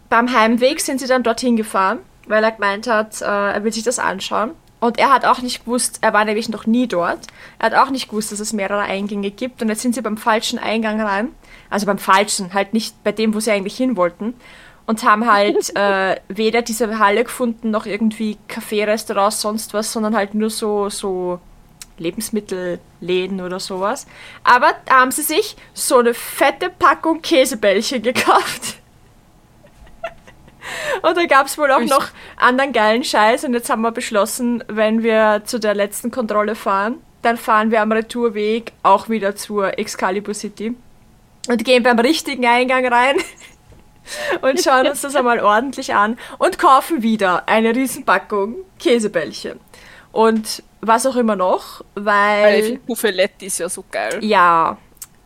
[0.09, 3.83] Beim Heimweg sind sie dann dorthin gefahren, weil er gemeint hat, äh, er will sich
[3.83, 4.51] das anschauen.
[4.79, 7.19] Und er hat auch nicht gewusst, er war nämlich noch nie dort.
[7.57, 9.61] Er hat auch nicht gewusst, dass es mehrere Eingänge gibt.
[9.61, 11.29] Und jetzt sind sie beim falschen Eingang rein.
[11.69, 14.33] Also beim falschen, halt nicht bei dem, wo sie eigentlich hin wollten.
[14.85, 20.17] Und haben halt äh, weder diese Halle gefunden, noch irgendwie Café, Restaurants, sonst was, sondern
[20.17, 21.39] halt nur so, so
[21.97, 24.07] Lebensmittelläden oder sowas.
[24.43, 28.77] Aber da haben sie sich so eine fette Packung Käsebällchen gekauft.
[31.01, 33.43] Und da gab es wohl auch noch anderen geilen Scheiß.
[33.43, 37.81] Und jetzt haben wir beschlossen, wenn wir zu der letzten Kontrolle fahren, dann fahren wir
[37.81, 40.75] am Retourweg auch wieder zur Excalibur City.
[41.47, 43.17] Und gehen beim richtigen Eingang rein
[44.41, 49.59] und schauen uns das einmal ordentlich an und kaufen wieder eine Riesenpackung Käsebällchen.
[50.13, 52.59] Und was auch immer noch, Weil weil.
[52.59, 54.19] ich finde Puffeletti ist ja so geil.
[54.21, 54.77] Ja,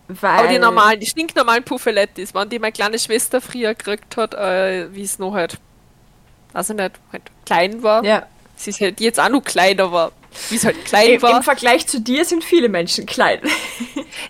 [0.07, 0.31] weil.
[0.39, 4.87] Aber die normalen, die stinknormalen Puffelettis, waren die meine kleine Schwester früher gekriegt hat, äh,
[4.95, 5.57] wie es noch halt,
[6.53, 8.03] also nicht, halt klein war.
[8.03, 8.25] Ja.
[8.55, 10.13] Sie ist halt jetzt auch noch klein, aber
[10.49, 11.37] wie es halt klein Im, war.
[11.37, 13.39] Im Vergleich zu dir sind viele Menschen klein.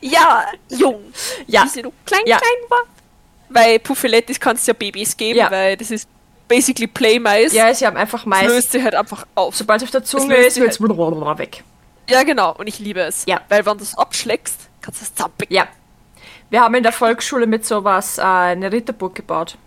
[0.01, 1.01] Ja, jung.
[1.47, 1.63] Ja.
[1.63, 2.37] Wie sie noch klein, Ja.
[2.37, 2.81] klein war.
[3.49, 5.49] Weil Puffelettis kannst du ja Babys geben, Ja.
[5.51, 6.09] weil das ist
[6.47, 7.53] basically Play-Mais.
[7.53, 8.47] Ja, sie haben einfach Das meist.
[8.47, 9.55] löst sich halt einfach auf.
[9.55, 10.79] Sobald es auf der Zunge ist, wird es
[11.37, 11.63] weg.
[12.09, 12.53] Ja, genau.
[12.55, 13.25] Und ich liebe es.
[13.27, 13.41] Ja.
[13.49, 15.51] Weil wenn du es abschlägst, kannst du es zappig.
[15.51, 15.67] Ja.
[16.49, 19.57] Wir haben in der Volksschule mit sowas äh, eine Ritterburg gebaut.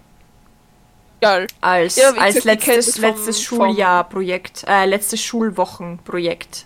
[1.20, 1.46] Geil.
[1.60, 6.64] als, Ja, als letztes, vom- letztes Schuljahrprojekt, äh, letztes Schulwochenprojekt.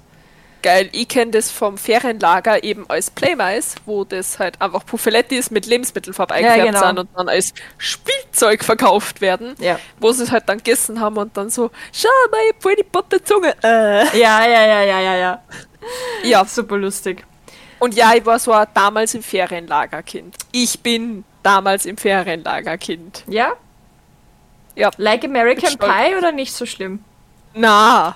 [0.64, 5.66] Geil, ich kenne das vom Ferienlager eben als Playmais, wo das halt einfach Puffelettis mit
[5.66, 6.86] Lebensmittelfarbe eingefärbt genau.
[6.86, 9.56] sind und dann als Spielzeug verkauft werden.
[9.58, 9.78] Ja.
[10.00, 12.82] Wo sie es halt dann gegessen haben und dann so, schau mal, ich voll die
[12.82, 13.54] Butter Zunge.
[13.62, 14.18] Äh.
[14.18, 15.42] Ja, ja, ja, ja, ja, ja.
[16.22, 17.26] Ja, Super lustig.
[17.78, 20.34] und ja, ich war so damals im Ferienlagerkind.
[20.50, 23.24] Ich bin damals im Ferienlagerkind.
[23.26, 23.52] Ja?
[24.76, 24.90] Ja.
[24.96, 25.76] Like American.
[25.76, 27.04] Pie oder nicht so schlimm?
[27.52, 28.14] Na,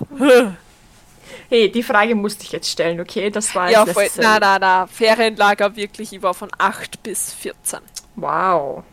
[1.49, 3.29] Hey, die Frage musste ich jetzt stellen, okay?
[3.29, 7.33] Das war ja, voll, letztes- na, na, na, Ferienlager wirklich, ich war von 8 bis
[7.33, 7.79] 14.
[8.15, 8.83] Wow.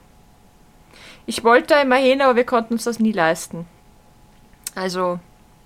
[1.27, 3.66] Ich wollte immer hin, aber wir konnten uns das nie leisten.
[4.75, 5.18] Also,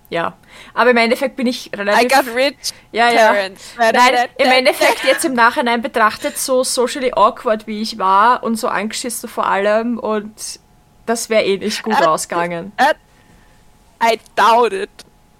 [0.08, 0.34] ja.
[0.74, 2.08] Aber im Endeffekt bin ich I relativ.
[2.12, 2.56] got rich
[2.92, 3.26] ja, ja.
[3.32, 3.74] parents.
[3.78, 8.68] Nein, im Endeffekt jetzt im Nachhinein betrachtet, so socially awkward wie ich war und so
[8.68, 10.58] angeschissen vor allem und
[11.06, 12.72] das wäre eh nicht gut Äh, ausgegangen.
[14.02, 14.90] I doubt it.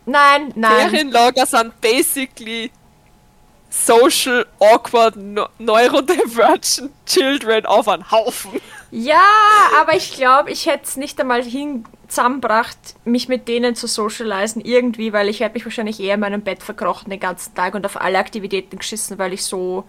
[0.07, 0.91] Nein, nein.
[0.91, 2.71] Ferienlager sind basically
[3.71, 8.61] social awkward no neurodivergent children auf einen Haufen.
[8.91, 9.23] Ja,
[9.81, 14.61] aber ich glaube, ich hätte es nicht einmal hin zusammengebracht, mich mit denen zu socialisen
[14.65, 17.87] irgendwie, weil ich hätte mich wahrscheinlich eher in meinem Bett verkrochen den ganzen Tag und
[17.87, 19.85] auf alle Aktivitäten geschissen, weil ich so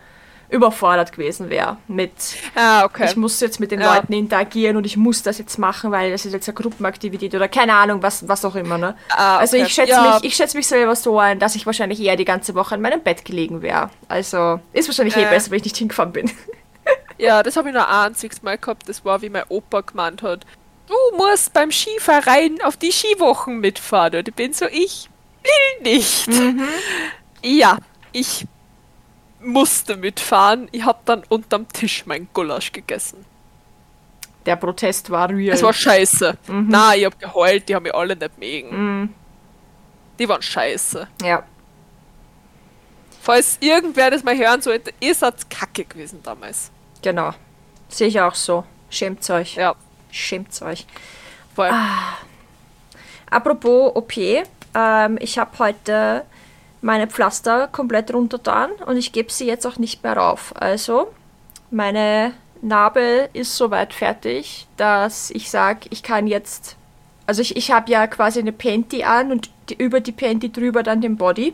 [0.51, 2.11] überfordert gewesen wäre mit
[2.55, 3.05] Ah, okay.
[3.09, 3.95] ich muss jetzt mit den Ja.
[3.95, 7.47] Leuten interagieren und ich muss das jetzt machen, weil das ist jetzt eine Gruppenaktivität oder
[7.47, 8.77] keine Ahnung, was, was auch immer.
[8.77, 8.95] Ne?
[9.09, 9.65] Ah, Also okay.
[9.65, 10.15] ich schätze Ja.
[10.21, 12.81] mich, ich schätze mich selber so ein, dass ich wahrscheinlich eher die ganze Woche in
[12.81, 13.89] meinem Bett gelegen wäre.
[14.09, 15.29] Also ist wahrscheinlich eh Äh.
[15.29, 16.29] besser, wenn ich nicht hingefahren bin.
[17.17, 18.89] Ja, das habe ich nur ein einziges Mal gehabt.
[18.89, 20.43] Das war, wie mein Opa gemeint hat.
[20.87, 24.15] Du musst beim Skiverein auf die Skiwochen mitfahren.
[24.15, 25.07] Und ich bin so, ich
[25.43, 26.27] will nicht.
[26.27, 26.63] Mhm.
[27.43, 27.77] Ja,
[28.11, 28.45] ich
[29.43, 30.67] musste mitfahren.
[30.71, 33.25] Ich habe dann unterm Tisch mein Gulasch gegessen.
[34.45, 35.53] Der Protest war real.
[35.55, 36.37] Es war scheiße.
[36.47, 36.65] Mhm.
[36.69, 39.13] Na, ich hab geheult, die haben mich alle nicht mögen.
[40.19, 41.07] Die waren scheiße.
[41.21, 41.43] ja.
[43.23, 46.71] Falls irgendwer das mal hören sollte, ihr seid kacke gewesen damals.
[47.03, 47.33] Genau.
[47.87, 48.63] Sehe ich auch so.
[48.89, 49.55] Schämt euch.
[49.57, 49.75] Ja,
[50.09, 50.87] Schämt euch.
[51.55, 51.69] voll.
[51.71, 52.17] Ah.
[53.29, 56.25] Apropos OP, ähm, ich habe heute
[56.81, 60.53] meine Pflaster komplett runtergetan und ich gebe sie jetzt auch nicht mehr rauf.
[60.55, 61.07] Also,
[61.69, 66.75] meine Narbe ist soweit fertig, dass ich sage, ich kann jetzt.
[67.27, 70.83] Also, ich, ich habe ja quasi eine Panty an und die, über die Panty drüber
[70.83, 71.53] dann den Body.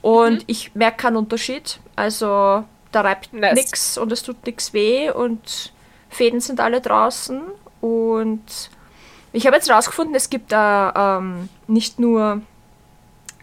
[0.00, 1.78] Und ich merke keinen Unterschied.
[1.96, 3.54] Also, da reibt Nice.
[3.54, 5.72] nichts und es tut nichts weh und
[6.10, 7.42] Fäden sind alle draußen.
[7.80, 8.70] Und
[9.32, 12.42] ich habe jetzt rausgefunden, es gibt da ähm, nicht nur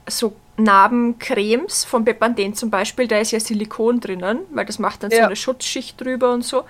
[0.08, 5.12] so Narbencremes von Bepanthen zum Beispiel, da ist ja Silikon drinnen, weil das macht dann
[5.12, 5.26] so Ja.
[5.26, 6.62] eine Schutzschicht drüber und so.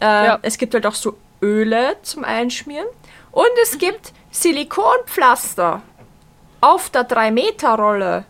[0.00, 0.38] Äh, Ja.
[0.42, 2.86] Es gibt halt auch so Öle zum Einschmieren.
[3.32, 5.82] Und es gibt Silikonpflaster
[6.60, 8.24] auf der 3-Meter-Rolle.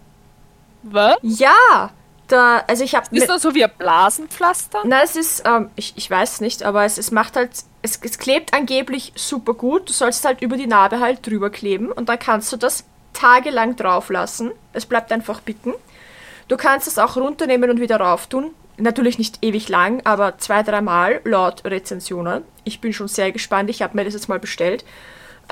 [0.83, 1.17] Was?
[1.23, 1.91] Ja,
[2.29, 4.81] da, also ich habe Ist das so wie ein Blasenpflaster?
[4.85, 7.51] na, es ist, ähm, ich, ich weiß nicht, aber es, es macht halt,
[7.83, 9.89] es, es klebt angeblich super gut.
[9.89, 12.85] Du sollst halt über die Narbe halt drüber kleben und dann kannst du das
[13.17, 14.53] tagelang drauf lassen.
[14.73, 15.75] Es bleibt einfach bicken.
[16.49, 18.51] Du kannst es auch runternehmen und wieder rauf tun.
[18.79, 22.43] Natürlich nicht ewig lang, aber zwei, dreimal laut Rezensionen.
[22.65, 23.71] Ich bin schon sehr gespannt.
[23.71, 24.85] Ich habe mir das jetzt mal bestellt.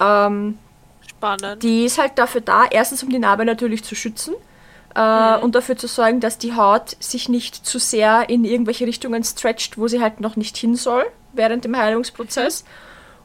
[0.01, 0.59] Ähm,
[1.07, 1.63] Spannend.
[1.63, 4.35] die ist halt dafür da, erstens um die Narbe natürlich zu schützen
[4.95, 9.25] äh, und dafür zu sorgen, dass die Haut sich nicht zu sehr in irgendwelche Richtungen
[9.25, 12.65] stretcht, wo sie halt noch nicht hin soll während dem Heilungsprozess.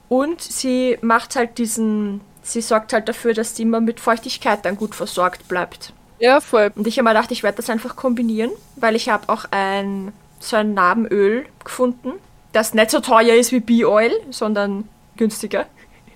[0.07, 2.21] Und sie macht halt diesen,
[2.51, 5.93] sie sorgt halt dafür, dass die immer mit Feuchtigkeit dann gut versorgt bleibt.
[6.19, 6.71] Ja, voll.
[6.75, 10.11] Und ich habe mir gedacht, ich werde das einfach kombinieren, weil ich habe auch ein
[10.39, 12.13] so ein Narbenöl gefunden,
[12.53, 15.65] das nicht so teuer ist wie Bee-Oil, sondern günstiger.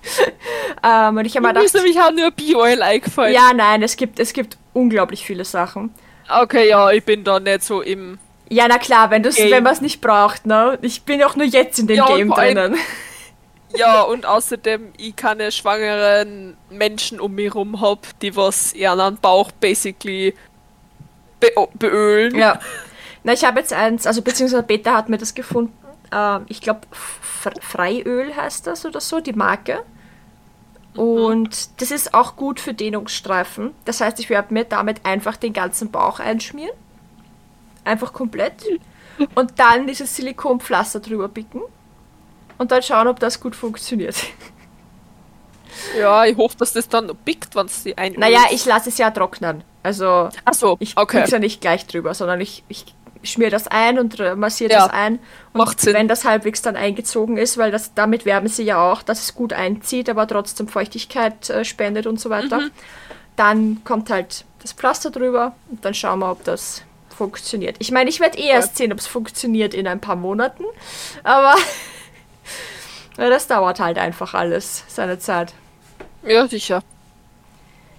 [0.82, 3.34] ähm, und ich habe mir gedacht, nämlich auch nur Bio-Oil eingefallen.
[3.34, 5.94] ja, nein, es gibt, es gibt unglaublich viele Sachen.
[6.28, 8.18] Okay, ja, ich bin da nicht so im.
[8.48, 10.78] Ja, na klar, wenn, wenn man es nicht braucht, ne?
[10.82, 12.76] Ich bin auch nur jetzt in dem Ja, Game drinnen.
[13.76, 19.50] Ja, und außerdem, ich keine schwangeren Menschen um mich rum hab, die was ihren Bauch
[19.52, 20.34] basically
[21.40, 22.36] be beölen.
[22.36, 22.60] Ja.
[23.24, 25.72] Na, ich habe jetzt eins, also beziehungsweise Beta hat mir das gefunden.
[26.12, 29.82] Ähm, ich glaube, Freiöl heißt das oder so, die Marke.
[30.96, 33.72] Und das ist auch gut für Dehnungsstreifen.
[33.84, 36.76] Das heißt, ich werde mir damit einfach den ganzen Bauch einschmieren.
[37.84, 38.64] Einfach komplett.
[39.34, 41.62] Und dann dieses Silikonpflaster drüber picken.
[42.64, 44.16] Und dann schauen, ob das gut funktioniert.
[45.98, 48.14] Ja, ich hoffe, dass das dann pickt, wenn sie ein.
[48.16, 49.64] Naja, ich lasse es ja trocknen.
[49.82, 51.18] Also Achso, ich okay.
[51.18, 52.86] pick's ja nicht gleich drüber, sondern ich, ich
[53.22, 55.18] schmier das ein und massiert Ja, das ein.
[55.52, 55.94] Und macht Sinn.
[55.94, 59.34] wenn das halbwegs dann eingezogen ist, weil das damit werben sie ja auch, dass es
[59.34, 62.60] gut einzieht, aber trotzdem Feuchtigkeit äh, spendet und so weiter.
[62.60, 62.70] Mhm.
[63.36, 66.82] Dann kommt halt das Pflaster drüber und dann schauen wir, ob das
[67.14, 67.76] funktioniert.
[67.78, 70.64] Ich meine, ich werde eh erst sehen, ob es funktioniert in ein paar Monaten,
[71.22, 71.54] aber
[73.18, 75.52] ja, das dauert halt einfach alles seine Zeit.
[76.22, 76.82] Ja, sicher.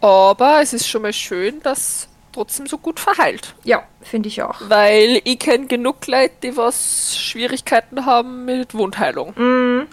[0.01, 3.56] Aber es ist schon mal schön, dass trotzdem so gut verheilt.
[3.63, 4.60] Ja, finde ich auch.
[4.67, 9.34] Weil ich kenne genug Leute, die was Schwierigkeiten haben mit Wundheilung.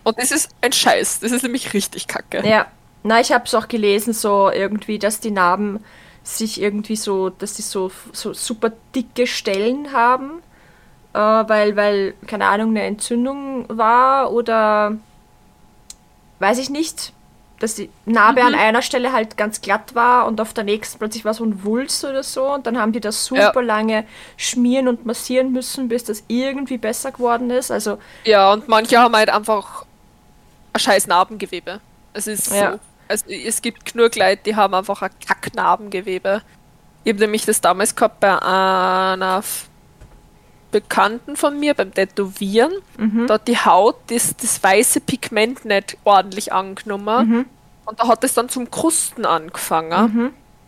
[0.03, 1.21] Und das ist ein Scheiß.
[1.21, 2.47] Das ist nämlich richtig kacke.
[2.47, 2.67] Ja,
[3.05, 5.85] na, ich habe es auch gelesen, so irgendwie, dass die Narben
[6.25, 10.43] sich irgendwie so, dass die so, so super dicke Stellen haben,
[11.15, 14.97] äh, weil, weil, keine Ahnung, eine Entzündung war oder
[16.43, 17.13] weiß ich nicht,
[17.59, 21.25] dass die Narbe an einer Stelle halt ganz glatt war und auf der nächsten plötzlich
[21.25, 23.61] war so ein Wulst oder so und dann haben die das super Ja.
[23.61, 24.05] lange
[24.37, 27.71] schmieren und massieren müssen, bis das irgendwie besser geworden ist.
[27.71, 29.87] Also, Ja, und manche haben halt einfach
[30.73, 31.81] ein scheiß Narbengewebe.
[32.13, 32.73] Es ist Ja.
[32.73, 32.79] so.
[33.09, 36.43] Also, es gibt Leute, die haben einfach ein Kacknarbengewebe.
[37.05, 39.43] Ich habe nämlich das damals gehabt bei einer
[40.73, 42.73] Bekannten von mir beim Tätowieren.
[43.29, 47.47] Da hat die Haut das, das weiße Pigment nicht ordentlich angenommen.
[47.85, 49.93] Und da hat es dann zum Krusten angefangen.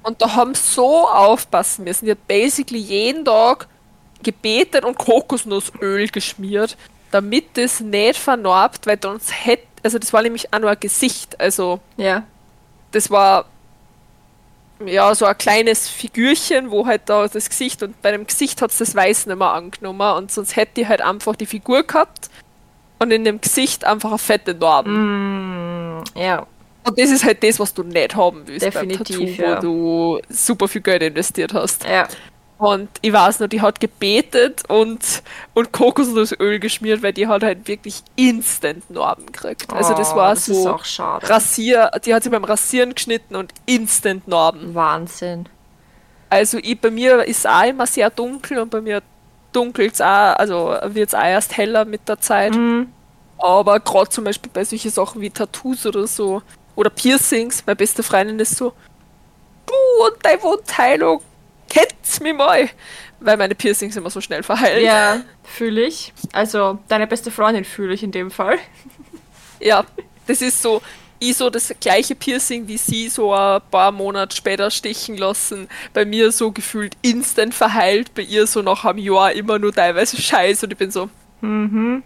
[0.04, 2.04] Und da haben sie so aufpassen müssen.
[2.04, 3.66] Die hat basically jeden Tag
[4.22, 6.76] gebetet und Kokosnussöl geschmiert,
[7.10, 11.38] damit das nicht vernarbt, weil sonst hätte, also das war nämlich auch nur ein Gesicht,
[11.40, 12.24] also ja.
[12.90, 13.44] das war
[14.84, 18.70] ja so ein kleines Figürchen, wo halt da das Gesicht und bei dem Gesicht hat
[18.70, 22.30] es das Weiß nicht mehr angenommen und sonst hätte die halt einfach die Figur gehabt
[22.98, 26.02] und in dem Gesicht einfach eine fette Narben.
[26.14, 26.46] Ja,
[26.86, 29.56] Und das ist halt das, was du nicht haben willst Definitiv, Tattoo, ja.
[29.58, 31.84] wo du super viel Geld investiert hast.
[31.84, 32.08] ja.
[32.64, 35.22] Und ich weiß noch, die hat gebetet und,
[35.52, 39.70] und Kokosnussöl geschmiert, weil die hat halt wirklich instant Narben gekriegt.
[39.70, 41.28] Also das Oh, war das ist so auch schade.
[41.28, 44.74] Rasier, die hat sie beim Rasieren geschnitten und instant Narben.
[44.74, 45.46] Wahnsinn.
[46.30, 49.02] Also ich, bei mir ist auch immer sehr dunkel und bei mir
[49.52, 52.54] dunkelt es auch, also wird es auch erst heller mit der Zeit.
[52.54, 52.88] Mhm.
[53.36, 56.40] Aber gerade zum Beispiel bei solchen Sachen wie Tattoos oder so
[56.76, 58.72] oder Piercings, meine beste Freundin ist so,
[59.66, 61.20] du und deine Wundheilung,
[61.74, 62.68] kennst mich mal,
[63.20, 64.84] weil meine Piercings immer so schnell verheilen.
[64.84, 66.12] Ja, fühle ich.
[66.32, 68.58] Also, deine beste Freundin fühle ich in dem Fall.
[69.60, 69.84] Ja,
[70.26, 70.82] das ist so,
[71.18, 75.68] ich so das gleiche Piercing wie sie so ein paar Monate später stechen lassen.
[75.94, 80.20] Bei mir so gefühlt instant verheilt, bei ihr so nach einem Jahr immer nur teilweise
[80.20, 81.08] scheiß und ich bin so.
[81.40, 82.02] Mhm.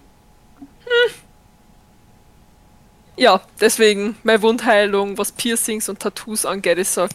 [3.17, 7.09] Ja, deswegen meine Wundheilung, was Piercings und Tattoos angeht, ist so.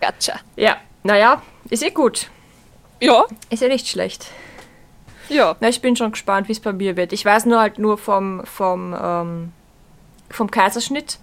[0.00, 0.38] Gotcha.
[0.54, 2.28] Ja, naja, ist eh gut.
[3.00, 4.26] Ja, Ist ja nicht schlecht.
[5.28, 5.56] ja.
[5.60, 7.12] Na, ich bin schon gespannt, wie es bei mir wird.
[7.12, 9.52] Ich weiß nur halt nur vom, vom, ähm,
[10.30, 11.18] vom Kaiserschnitt,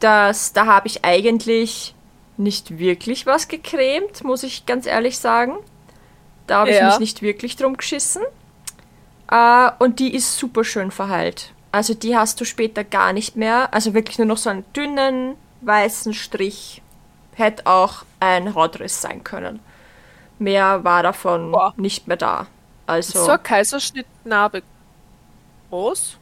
[0.00, 1.94] dass da habe ich eigentlich
[2.36, 5.56] nicht wirklich was gecremt, muss ich ganz ehrlich sagen.
[6.46, 6.88] Da habe ich Ja.
[6.88, 8.22] mich nicht wirklich drum geschissen.
[9.30, 11.52] Äh, und die ist super schön verheilt.
[11.70, 13.72] Also die hast du später gar nicht mehr.
[13.74, 16.80] Also wirklich nur noch so einen dünnen, weißen Strich.
[17.38, 19.60] Hätte auch ein Hautriss sein können.
[20.38, 21.72] Mehr war davon Boah.
[21.76, 22.46] nicht mehr da.
[22.86, 24.62] Also So ein Kaiserschnittnarbe
[25.70, 26.16] groß?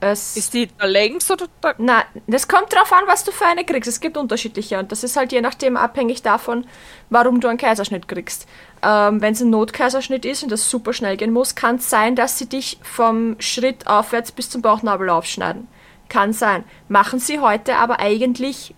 [0.00, 1.74] es Ist die da längs oder da?
[1.78, 3.88] Na, das kommt drauf an, was du für eine kriegst.
[3.88, 6.66] Es gibt unterschiedliche und das ist halt je nachdem abhängig davon,
[7.10, 8.46] warum du einen Kaiserschnitt kriegst.
[8.82, 12.16] Ähm, Wenn es ein Notkaiserschnitt ist und das super schnell gehen muss, kann es sein,
[12.16, 15.68] dass sie dich vom Schritt aufwärts bis zum Bauchnabel aufschneiden.
[16.08, 16.64] Kann sein.
[16.88, 18.74] Machen sie heute aber eigentlich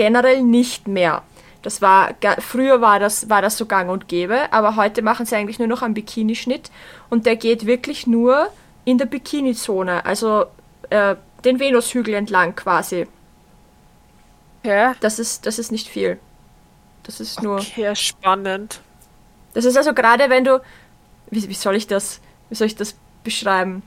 [0.00, 1.22] generell nicht mehr.
[1.60, 5.36] Das war früher war das war das so gang und gäbe, aber heute machen sie
[5.36, 6.70] eigentlich nur noch einen Bikinischnitt
[7.10, 8.48] und der geht wirklich nur
[8.86, 10.46] in der Bikini-Zone, also
[10.88, 13.06] äh, den Venushügel entlang quasi.
[14.64, 14.94] Ja.
[15.00, 16.18] Das ist das ist nicht viel.
[17.02, 18.80] Das ist nur Okay, spannend.
[19.52, 20.62] das ist also gerade wenn du
[21.30, 23.82] wie, wie soll ich das wie soll ich das beschreiben?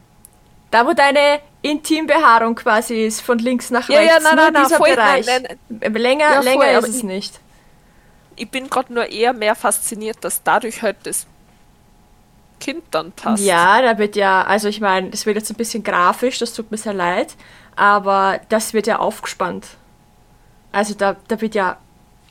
[0.70, 4.64] Da wo deine Intimbehaarung quasi ist von links nach Ja, rechts, ja, nein, nein, nein,
[4.66, 5.26] dieser voll, Bereich.
[5.26, 7.40] nein, Länger Ja, länger voll, ist es ich- nicht.
[8.36, 11.26] Ich bin gerade nur eher mehr fasziniert, dass dadurch halt das
[12.60, 13.44] Kind dann passt.
[13.44, 16.70] Ja, da wird ja, also ich meine, das wird jetzt ein bisschen grafisch, das tut
[16.72, 17.36] mir sehr leid,
[17.76, 19.68] aber das wird ja aufgespannt.
[20.72, 21.78] Also da, da wird ja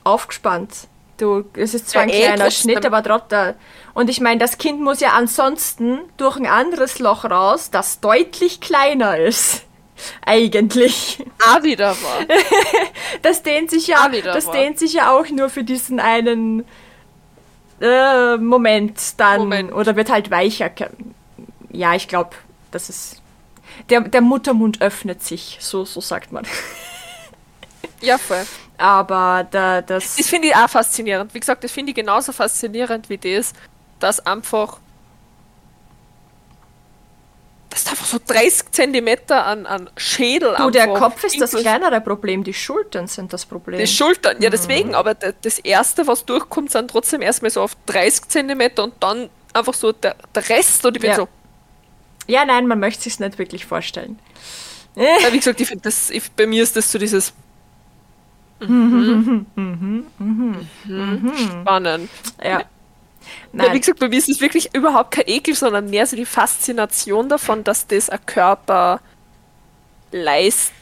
[0.03, 0.87] aufgespannt.
[1.17, 2.51] Du, es ist zwar Ja, ein eh, kleiner.
[2.51, 3.53] Schnitt, aber trotzdem.
[3.93, 8.61] Und ich meine, das Kind muss ja ansonsten durch ein anderes Loch raus, das deutlich
[8.61, 9.61] kleiner ist.
[10.25, 11.23] Eigentlich.
[11.51, 12.25] Auch wieder war.
[13.21, 16.65] Das dehnt sich ja, Ah, das dehnt sich ja auch nur für diesen einen
[17.79, 19.73] äh, Moment dann Moment.
[19.73, 20.71] oder wird halt weicher.
[21.71, 22.31] Ja, ich glaube,
[22.71, 23.21] das ist
[23.89, 26.45] der, der Muttermund öffnet sich, so, so sagt man.
[28.01, 28.45] Ja, voll.
[28.77, 30.15] Aber da, das.
[30.15, 31.33] Das finde ich auch faszinierend.
[31.33, 33.53] Wie gesagt, das finde ich genauso faszinierend wie das,
[33.99, 34.79] dass einfach.
[37.69, 42.01] dass da einfach so 30 Zentimeter an, an Schädel Du, der Kopf ist das kleinere
[42.01, 43.79] Problem, die Schultern sind das Problem.
[43.79, 44.51] Die Schultern, ja Mhm.
[44.51, 48.93] deswegen, aber d- das erste, was durchkommt, sind trotzdem erstmal so auf 30 Zentimeter und
[48.99, 51.15] dann einfach so der, der Rest und ich bin Ja.
[51.15, 51.27] so,
[52.27, 54.19] ja, nein, man möchte sich nicht wirklich vorstellen.
[54.95, 57.33] ja, wie gesagt, ich das, ich, bei mir ist das so dieses
[58.67, 59.45] mhm.
[59.55, 61.33] Mhm.
[61.37, 62.09] spannend.
[62.43, 62.59] Ja.
[62.59, 62.65] Ja,
[63.53, 63.79] wie Nein.
[63.79, 67.63] gesagt, bei mir ist es wirklich überhaupt kein Ekel, sondern mehr so die Faszination davon,
[67.63, 68.99] dass das ein Körper
[70.11, 70.73] leistet.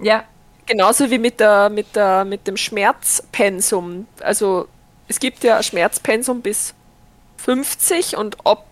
[0.00, 0.24] Ja.
[0.66, 4.06] Genauso wie mit, der, mit, der, mit dem Schmerzpensum.
[4.20, 4.68] Also
[5.08, 6.72] es gibt ja ein Schmerzpensum bis
[7.38, 8.64] 50 und ab,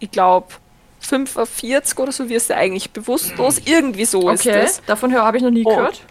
[0.00, 0.48] ich glaube,
[1.00, 3.60] 45 oder so wirst du eigentlich bewusstlos.
[3.64, 4.58] Irgendwie so ist Okay.
[4.64, 4.82] es.
[4.86, 5.70] Davon habe ich noch nie Oh.
[5.70, 6.02] gehört.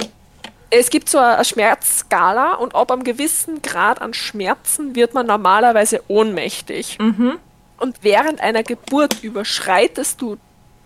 [0.69, 6.01] Es gibt so eine Schmerzskala und ab einem gewissen Grad an Schmerzen wird man normalerweise
[6.07, 6.97] ohnmächtig.
[6.99, 7.37] Mhm.
[7.77, 10.37] Und während einer Geburt überschreitest du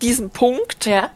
[0.02, 1.10] diesen Punkt Ja.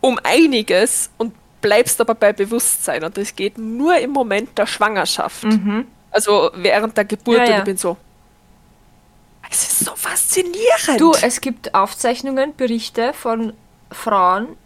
[0.00, 3.04] um einiges und bleibst aber bei Bewusstsein.
[3.04, 5.44] Und das geht nur im Moment der Schwangerschaft.
[6.10, 7.38] Also während der Geburt.
[7.38, 7.44] Mhm.
[7.44, 7.58] Ja, Und ja.
[7.58, 7.96] ich bin so.
[9.50, 11.00] Es ist so faszinierend.
[11.00, 13.52] Du, es gibt Aufzeichnungen, Berichte von
[13.90, 14.56] Frauen,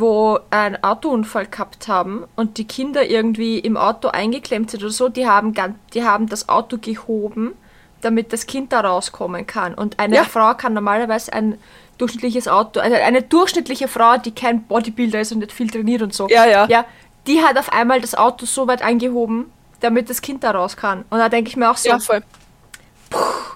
[0.00, 5.08] wo einen Autounfall gehabt haben und die Kinder irgendwie im Auto eingeklemmt sind oder so,
[5.08, 5.54] die haben,
[5.94, 7.52] die haben das Auto gehoben,
[8.00, 9.74] damit das Kind da rauskommen kann.
[9.74, 10.24] Und eine Ja.
[10.24, 11.58] Frau kann normalerweise ein
[11.98, 16.12] durchschnittliches Auto, also eine durchschnittliche Frau, die kein Bodybuilder ist und nicht viel trainiert und
[16.14, 16.66] so, Ja, ja.
[16.66, 16.84] ja
[17.26, 21.04] die hat auf einmal das Auto so weit angehoben, damit das Kind da raus kann.
[21.10, 22.22] Und da denke ich mir auch so, ja, voll.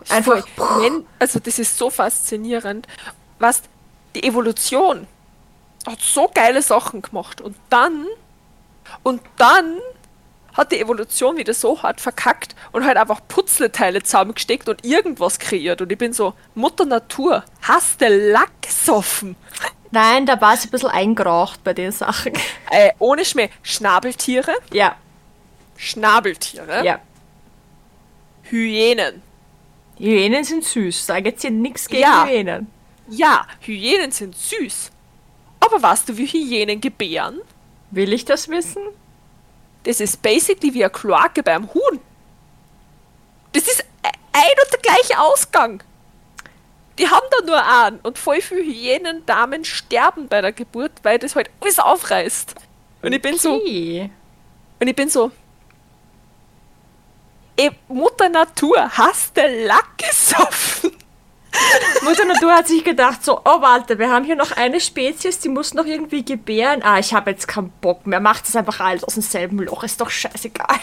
[0.09, 0.83] einfach, voll.
[0.83, 2.87] Wenn, also das ist so faszinierend.
[3.39, 3.63] Was
[4.15, 5.07] die Evolution
[5.87, 8.07] hat so geile Sachen gemacht und dann
[9.03, 9.79] und dann
[10.55, 15.83] hat die Evolution wieder so hart verkackt und halt einfach Putzleteile zusammengesteckt und irgendwas kreiert.
[15.83, 19.37] Und ich bin so, Mutter Natur, hast du Lack gesoffen?
[19.91, 22.33] nein, da war es ein bisschen eingeraucht bei den Sachen.
[22.71, 23.51] Äh, ohne Schmäh.
[23.63, 24.97] Schnabeltiere, ja,
[25.77, 27.01] Schnabeltiere, ja.
[28.45, 29.23] Hyänen.
[29.99, 32.25] Hyänen sind süß, sag jetzt hier nichts gegen Ja.
[32.27, 32.67] Hyänen.
[33.09, 34.91] Ja, Hyänen sind süß.
[35.61, 37.41] Aber weißt du, wie Hyänen gebären?
[37.91, 38.83] Will ich das wissen?
[39.85, 42.01] Das ist basically wie eine Kloake beim Huhn.
[43.53, 43.85] Das ist e-
[44.33, 45.83] ein und der gleiche Ausgang.
[46.99, 51.37] Die haben da nur einen und voll viele Hyänendamen sterben bei der Geburt, weil das
[51.37, 52.55] halt alles aufreißt.
[53.03, 53.55] Und ich bin so,
[54.81, 55.31] und ich bin so,
[57.57, 60.93] ey, Mutter Natur, hast du Lack gesoffen?
[62.03, 65.49] Mutter Natur hat sich gedacht, so, oh warte, wir haben hier noch eine Spezies, die
[65.49, 66.83] muss noch irgendwie gebären.
[66.83, 68.21] Ah, ich habe jetzt keinen Bock mehr.
[68.21, 70.79] Macht es einfach alles aus demselben Loch, ist doch scheißegal.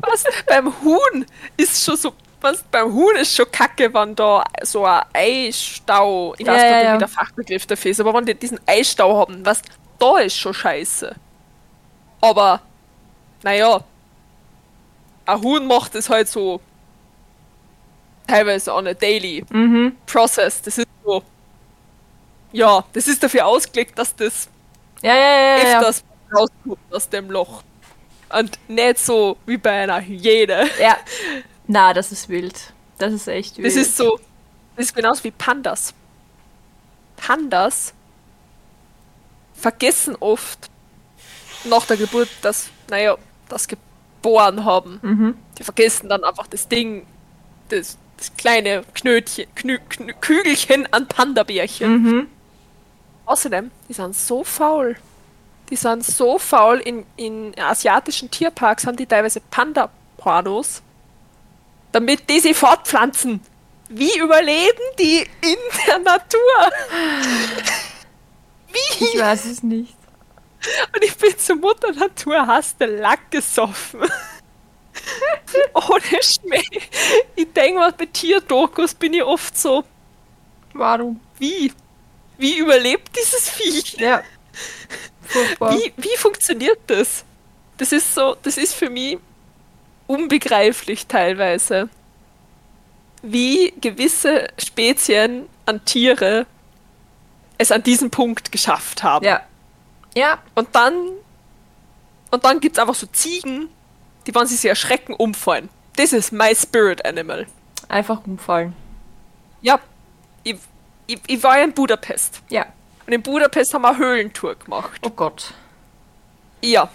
[0.00, 0.24] Was?
[0.46, 1.26] beim Huhn
[1.56, 2.12] ist schon so.
[2.40, 2.62] Was?
[2.64, 6.34] Beim Huhn ist schon kacke, wenn da so ein Eistau.
[6.38, 6.94] Ich weiß Ja, nicht, ja.
[6.94, 9.62] wie der Fachbegriff dafür ist, aber wenn die diesen Eistau haben, was?
[9.98, 11.14] Da ist schon scheiße.
[12.20, 12.60] Aber,
[13.42, 13.80] naja.
[15.26, 16.60] Ein Huhn macht es halt so.
[18.26, 19.96] Teilweise on a daily Mhm.
[20.06, 20.62] process.
[20.62, 21.22] Das ist so.
[22.52, 24.48] Ja, das ist dafür ausgelegt, dass das
[25.02, 25.68] Ja, ja, ja, ja.
[25.68, 25.78] ja.
[25.78, 26.04] öfters
[26.34, 27.62] rauskommt aus dem Loch.
[28.30, 30.68] Und nicht so wie bei einer Hyäne.
[30.80, 30.96] ja.
[31.66, 32.72] Na, das ist wild.
[32.98, 33.66] Das ist echt wild.
[33.66, 34.18] Das ist so,
[34.76, 35.94] das ist genauso wie Pandas.
[37.16, 37.94] Pandas
[39.54, 40.70] vergessen oft
[41.64, 43.16] nach der Geburt, dass, naja,
[43.48, 44.98] das geboren haben.
[45.02, 45.36] Mhm.
[45.58, 47.06] Die vergessen dann einfach das Ding,
[47.68, 47.96] das
[48.36, 51.90] kleine Knötchen, Knü, Knü, Kügelchen an Panda-Bärchen.
[51.90, 52.26] Mhm.
[53.26, 54.96] Außerdem, die sind so faul.
[55.70, 56.78] Die sind so faul.
[56.78, 60.82] In, in asiatischen Tierparks haben die teilweise Panda-Pornos,
[61.92, 63.40] damit die sich fortpflanzen.
[63.88, 65.56] Wie überleben die in
[65.86, 66.70] der Natur?
[68.72, 69.04] Wie?
[69.14, 69.96] Ich weiß es nicht.
[70.94, 74.00] Und ich bin zur Mutter Natur, hast du Lack gesoffen.
[75.74, 76.62] Ohne Schmäh.
[77.34, 79.84] Ich denke mal, bei Tierdokus bin ich oft so,
[80.72, 81.20] Warum?
[81.38, 81.72] wie?
[82.38, 83.94] Wie überlebt dieses Viech?
[83.98, 84.22] Ja.
[85.22, 85.74] Furchtbar.
[85.74, 87.24] Wie, wie funktioniert das?
[87.78, 89.18] Das ist so, das ist für mich
[90.06, 91.88] unbegreiflich teilweise.
[93.22, 96.46] Wie gewisse Spezien an Tiere
[97.58, 99.24] es an diesem Punkt geschafft haben.
[99.24, 99.42] Ja.
[100.14, 100.38] Ja.
[100.54, 100.94] Und dann,
[102.30, 103.68] und dann gibt es einfach so Ziegen,
[104.26, 105.68] die, wenn sie sich erschrecken, umfallen.
[105.96, 107.46] this is my spirit animal.
[107.88, 108.74] Einfach umfallen.
[109.60, 109.78] Ja,
[110.44, 110.56] ich,
[111.06, 112.40] ich, ich war ja in Budapest.
[112.48, 112.66] Ja.
[113.06, 115.00] Und in Budapest haben wir eine Höhlentour gemacht.
[115.04, 115.52] Oh Gott.
[116.62, 116.88] Ja.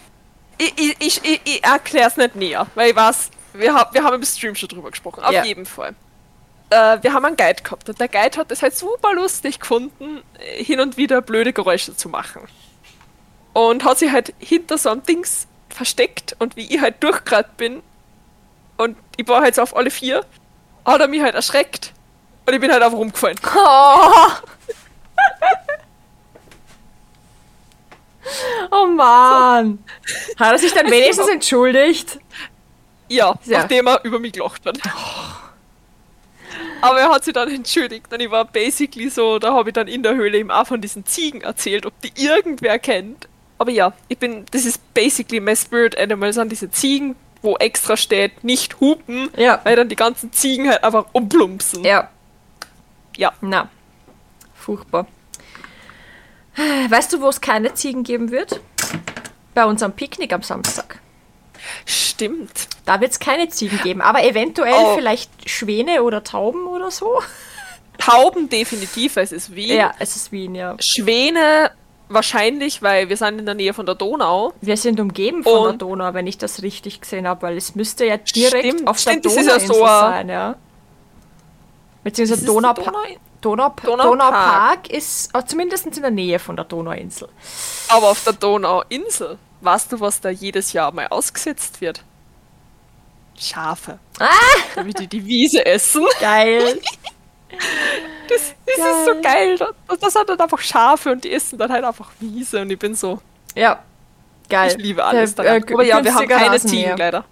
[0.58, 4.04] Ich, ich, ich, ich, ich erkläre es nicht näher, weil ich weiß, wir, hab, wir
[4.04, 5.24] haben im Stream schon drüber gesprochen.
[5.24, 5.44] Auf Ja.
[5.44, 5.94] jeden Fall.
[6.70, 10.22] Äh, wir haben einen Guide gehabt und der Guide hat es halt super lustig gefunden,
[10.40, 12.42] äh, hin und wieder blöde Geräusche zu machen.
[13.54, 15.48] Und hat sich halt hinter so einem Dings
[15.78, 17.82] versteckt und wie ich halt durchgerannt bin
[18.78, 20.26] und ich war halt so auf alle vier,
[20.86, 21.94] hat er mich halt erschreckt
[22.46, 23.38] und ich bin halt einfach rumgefallen.
[28.70, 29.80] Oh, oh Mann.
[30.38, 32.20] Hat er sich dann wenigstens entschuldigt?
[33.08, 33.60] Ja, Ja.
[33.60, 34.78] nachdem er über mich gelacht hat.
[36.82, 39.88] Aber er hat sich dann entschuldigt und ich war basically so, da habe ich dann
[39.88, 43.27] in der Höhle ihm auch von diesen Ziegen erzählt, ob die irgendwer kennt.
[43.58, 47.98] Aber ja, ich bin, das ist basically my spirit animal, sind diese Ziegen, wo extra
[47.98, 49.60] steht, nicht hupen, Ja.
[49.64, 51.84] weil dann die ganzen Ziegen halt einfach umplumpsen.
[51.84, 52.10] Ja.
[53.16, 53.34] Ja.
[53.42, 53.70] Na.
[54.56, 55.08] Furchtbar.
[56.90, 58.60] Weißt du, wo es keine Ziegen geben wird?
[59.54, 61.00] Bei unserem Picknick am Samstag.
[61.86, 62.68] Stimmt.
[62.86, 64.96] Da wird es keine Ziegen geben, aber eventuell Oh.
[64.96, 67.22] vielleicht Schwäne oder Tauben oder so.
[67.98, 69.76] Tauben definitiv, es ist Wien.
[69.76, 70.76] Ja, es ist Wien, ja.
[70.80, 71.72] Schwäne
[72.10, 74.54] wahrscheinlich, weil wir sind in der Nähe von der Donau.
[74.62, 78.06] Wir sind umgeben von der Donau, wenn ich das richtig gesehen habe, weil es müsste
[78.06, 80.56] ja direkt Stimmt, auf der stimmt, ist ja so ein- sein, ja.
[82.04, 83.00] Beziehungsweise Donaupa Donau?
[83.42, 84.12] Donaupa Donaupark.
[84.12, 87.28] Donaupark ist äh, zumindest in der Nähe von der Donauinsel.
[87.90, 92.04] Aber auf der Donauinsel, weißt du, was da jedes Jahr mal ausgesetzt wird?
[93.38, 94.00] Schafe.
[94.20, 94.30] Ah!
[94.76, 96.06] Damit die die Wiese essen.
[96.20, 96.80] Geil.
[97.50, 99.58] Das, das ist so geil.
[99.58, 102.78] Das, das hat dann einfach Schafe und die essen dann halt einfach Wiese und ich
[102.80, 103.22] bin so,
[103.56, 103.84] ja.
[104.50, 104.72] Geil.
[104.72, 105.64] ich liebe alles Der, daran.
[105.64, 106.86] äh, Aber ja, wir haben keine Rasenmäher.
[106.86, 107.26] Ziegen leider.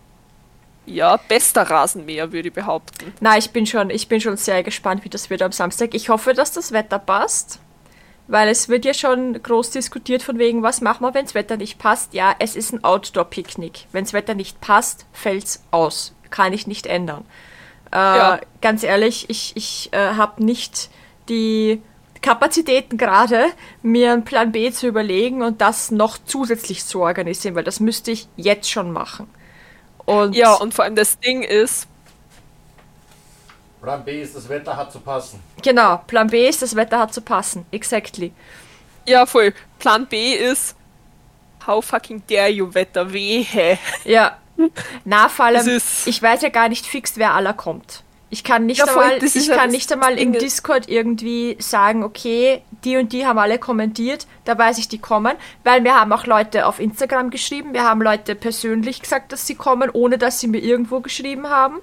[0.85, 3.13] Ja, bester Rasenmäher, würde ich behaupten.
[3.19, 5.93] Na, ich bin schon, ich bin schon sehr gespannt, wie das wird am Samstag.
[5.93, 7.59] Ich hoffe, dass das Wetter passt,
[8.27, 11.57] weil es wird ja schon groß diskutiert von wegen, was machen wir, wenn das Wetter
[11.57, 12.13] nicht passt.
[12.13, 13.87] Ja, es ist ein Outdoor-Picknick.
[13.93, 16.13] Wenn das Wetter nicht passt, fällt's aus.
[16.29, 17.25] Kann ich nicht ändern.
[17.93, 18.39] Äh, Ja.
[18.61, 20.89] Ganz ehrlich, ich, ich äh, habe nicht
[21.29, 21.81] die
[22.21, 23.45] Kapazitäten gerade,
[23.83, 28.11] mir einen Plan B zu überlegen und das noch zusätzlich zu organisieren, weil das müsste
[28.11, 29.27] ich jetzt schon machen.
[30.05, 31.87] Und Ja, und vor allem das Ding ist,
[33.81, 35.39] Plan B ist, das Wetter hat zu passen.
[35.61, 37.65] Genau, Plan B ist, das Wetter hat zu passen.
[37.71, 38.33] Exactly.
[39.07, 40.75] ja voll, Plan B ist,
[41.67, 43.77] how fucking dare you, Wetter, wehe.
[44.03, 44.37] Ja.
[45.05, 48.03] Na, vor allem, ich weiß ja gar nicht fix, wer aller kommt.
[48.31, 52.63] Ich kann nicht Ja, voll, einmal, ich kann nicht einmal im Discord irgendwie sagen, okay,
[52.83, 56.25] die und die haben alle kommentiert, da weiß ich, die kommen, weil wir haben auch
[56.25, 60.47] Leute auf Instagram geschrieben, wir haben Leute persönlich gesagt, dass sie kommen, ohne dass sie
[60.47, 61.79] mir irgendwo geschrieben haben.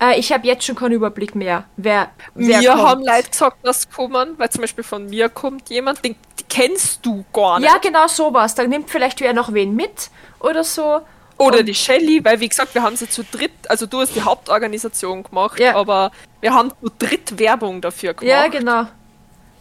[0.00, 2.82] Äh, ich habe jetzt schon keinen Überblick mehr, wer, wer Mir kommt.
[2.82, 7.04] haben Leute gesagt, dass kommen, weil zum Beispiel von mir kommt jemand, den, den kennst
[7.04, 7.68] du gar nicht.
[7.68, 8.54] Ja, genau sowas.
[8.54, 10.10] Da nimmt vielleicht wer noch wen mit
[10.40, 11.00] oder so.
[11.38, 14.14] Oder Und- die Shelly, weil wie gesagt, wir haben sie zu dritt, also du hast
[14.14, 15.74] die Hauptorganisation gemacht, Ja.
[15.76, 16.10] aber
[16.40, 18.28] wir haben zu dritt Werbung dafür gemacht.
[18.30, 18.86] Ja, genau.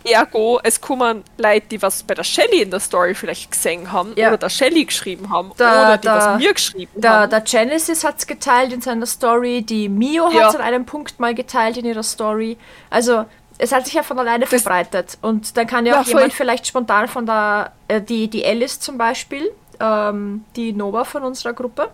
[0.07, 4.13] Ergo, es kommen Leute, die was bei der Shelly in der Story vielleicht gesehen haben
[4.15, 4.27] Ja.
[4.27, 7.29] oder der Shelly geschrieben haben Da- oder die da- was mir geschrieben Der, haben.
[7.31, 10.49] der Genesis hat es geteilt in seiner Story, die Mio hat Ja.
[10.49, 12.55] es an einem Punkt mal geteilt in ihrer Story.
[12.91, 13.25] Also
[13.57, 15.17] es hat sich ja von alleine Das- verbreitet.
[15.23, 18.79] Und dann kann ja Ja, auch jemand vielleicht spontan von der, äh, die, die Alice
[18.79, 19.49] zum Beispiel,
[19.79, 21.89] ähm, die Nova von unserer Gruppe,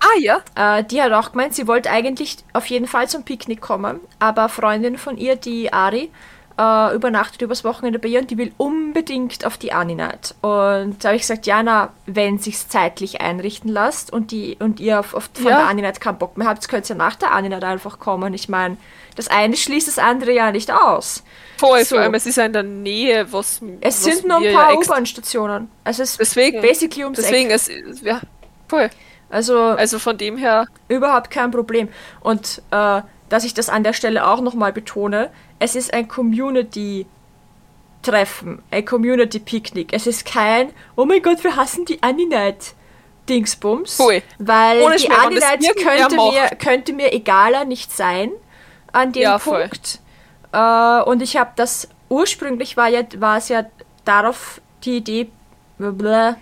[0.00, 3.60] ah ja, äh, die hat auch gemeint, sie wollte eigentlich auf jeden Fall zum Picknick
[3.60, 6.10] kommen, aber Freundin von ihr, die Ari,
[6.58, 10.34] äh, übernachtet übers Wochenende bei ihr und die will unbedingt auf die Ani-Night.
[10.42, 15.00] Und da habe ich gesagt, Jana, wenn sich's zeitlich einrichten lässt und, die, und ihr
[15.00, 15.58] auf, auf, von Ja.
[15.60, 18.34] der Ani-Night keinen Bock mehr habt, könnt ihr nach der Ani-Night einfach kommen.
[18.34, 18.76] Ich meine,
[19.16, 21.22] das eine schließt das andere ja nicht aus.
[21.58, 21.96] voll, So.
[21.96, 24.52] vor allem, es ist ja in der Nähe, was Es was sind nur ein ja
[24.52, 25.70] paar extra- U-Bahn-Stationen.
[25.84, 27.56] Also es ist Deswegen, basically ums deswegen, Eck.
[27.56, 27.70] es,
[28.02, 28.20] ja,
[28.68, 28.90] voll.
[29.30, 31.88] Also, Also von dem her, Überhaupt kein Problem.
[32.20, 38.62] Und äh, dass ich das an der Stelle auch nochmal betone, es ist ein Community-Treffen,
[38.70, 39.92] ein Community-Picknick.
[39.92, 42.74] Es ist kein, oh mein Gott, wir hassen die Aninight.
[43.28, 44.20] Dingsbums, Voll.
[44.40, 48.32] weil Ohne die irgendwer könnte mir, könnte mir egaler nicht sein
[48.92, 49.38] an dem Ja.
[49.38, 50.00] Punkt.
[50.52, 53.64] Äh, und ich habe das, ursprünglich war, ja, war es ja
[54.04, 55.30] darauf die Idee,
[55.78, 56.36] blablabla,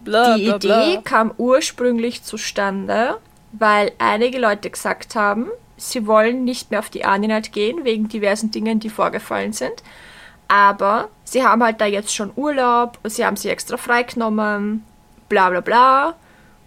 [0.00, 0.86] bla, die bla.
[0.86, 3.18] Idee kam ursprünglich zustande,
[3.52, 8.50] weil einige Leute gesagt haben, sie wollen nicht mehr auf die Aninat gehen, wegen diversen
[8.50, 9.82] Dingen, die vorgefallen sind.
[10.48, 14.84] Aber sie haben halt da jetzt schon Urlaub, sie haben sie extra freigenommen,
[15.28, 16.14] bla bla bla.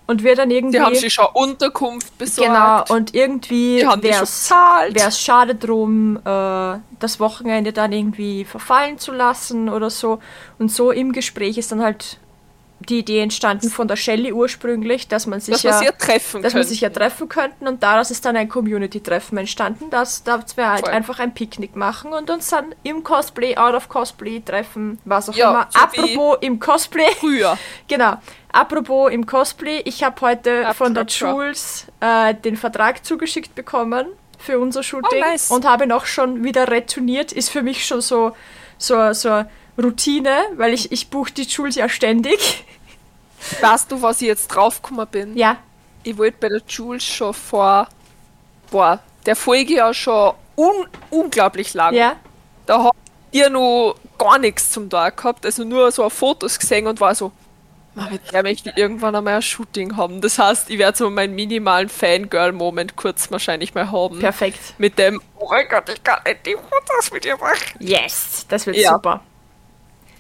[0.09, 0.77] Und wir dann irgendwie.
[0.77, 2.49] Die haben sich schon Unterkunft besorgt.
[2.49, 9.69] Genau, und irgendwie wäre es schade drum, äh, das Wochenende dann irgendwie verfallen zu lassen
[9.69, 10.17] oder so.
[10.57, 12.17] Und so im Gespräch ist dann halt
[12.81, 16.53] die Idee entstanden von der Shelley ursprünglich, dass man sich dass ja, ja treffen dass
[16.53, 20.69] man sich ja treffen könnten und daraus ist dann ein Community-Treffen entstanden, dass, dass wir
[20.69, 20.89] halt Voll.
[20.91, 25.35] einfach ein Picknick machen und uns dann im Cosplay, out of Cosplay treffen, was auch
[25.35, 25.67] Ja, immer.
[25.71, 27.57] so Apropos im Cosplay, Früher.
[27.89, 28.13] Genau.
[28.51, 31.05] Apropos im Cosplay, ich habe heute Ja, von der.
[31.05, 34.07] Jules äh, den Vertrag zugeschickt bekommen
[34.37, 35.51] für unser Shooting Oh, nice.
[35.51, 37.31] und habe ihn auch schon wieder retourniert.
[37.33, 38.35] Ist für mich schon so
[38.77, 39.43] so so
[39.81, 42.65] Routine, weil ich ich buche die Jules ja ständig.
[43.61, 45.37] Weißt du, was ich jetzt draufgekommen bin?
[45.37, 45.57] Ja,
[46.03, 47.87] Ich wollte bei der Jules schon vor,
[48.71, 51.93] boah, der Folge ja schon un unglaublich lang.
[51.93, 52.15] ja.
[52.65, 52.95] Da hab
[53.31, 57.15] ich ja noch gar nichts zum Tag gehabt, also nur so Fotos gesehen und war
[57.15, 57.31] so,
[57.95, 60.21] "Ma, mit der möchte ich irgendwann einmal ein Shooting haben.
[60.21, 64.19] Das heißt, ich werde so meinen minimalen Fangirl-Moment kurz wahrscheinlich mal haben.
[64.19, 64.59] Perfekt.
[64.77, 67.77] Mit dem, oh mein Gott, ich kann nicht die Fotos mit ihr machen.
[67.79, 68.93] Yes, das wird Ja.
[68.95, 69.21] super.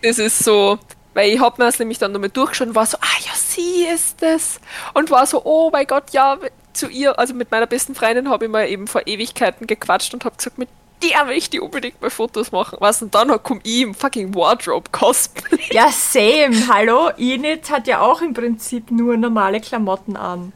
[0.01, 0.79] Das ist so,
[1.13, 3.85] weil ich hab mir das nämlich dann nochmal durchgeschaut und war so, ah ja, sie
[3.85, 4.59] ist es.
[4.93, 6.37] Und war so, oh mein Gott, ja,
[6.73, 10.23] zu ihr, also mit meiner besten Freundin habe ich mal eben vor Ewigkeiten gequatscht und
[10.23, 10.69] habe gesagt, mit
[11.03, 12.77] der will ich die unbedingt mal Fotos machen.
[12.81, 15.59] Was und dann komm ich im fucking Wardrobe-Cosplay.
[15.71, 16.55] Ja, same.
[16.71, 20.51] Hallo, Enid hat ja auch im Prinzip nur normale Klamotten an.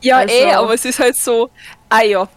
[0.00, 1.50] Ja, Also- eh, aber es ist halt so,
[1.90, 2.28] ah ja,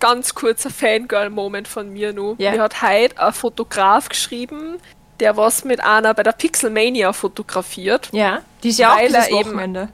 [0.00, 2.34] ganz kurzer Fangirl-Moment von mir nur.
[2.38, 2.52] Ja.
[2.52, 4.78] Mir hat heute ein Fotograf geschrieben,
[5.20, 8.08] der was mit einer bei der Pixelmania fotografiert.
[8.12, 9.88] Ja, die ist ja auch dieses er eben- Wochenende.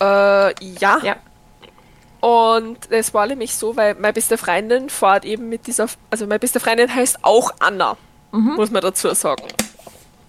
[0.00, 0.98] Äh, ja.
[1.02, 1.16] Ja.
[2.20, 6.38] Und es war nämlich so, weil meine beste Freundin fährt eben mit dieser, also meine
[6.38, 7.96] beste Freundin heißt auch Anna,
[8.32, 9.44] muss man dazu sagen.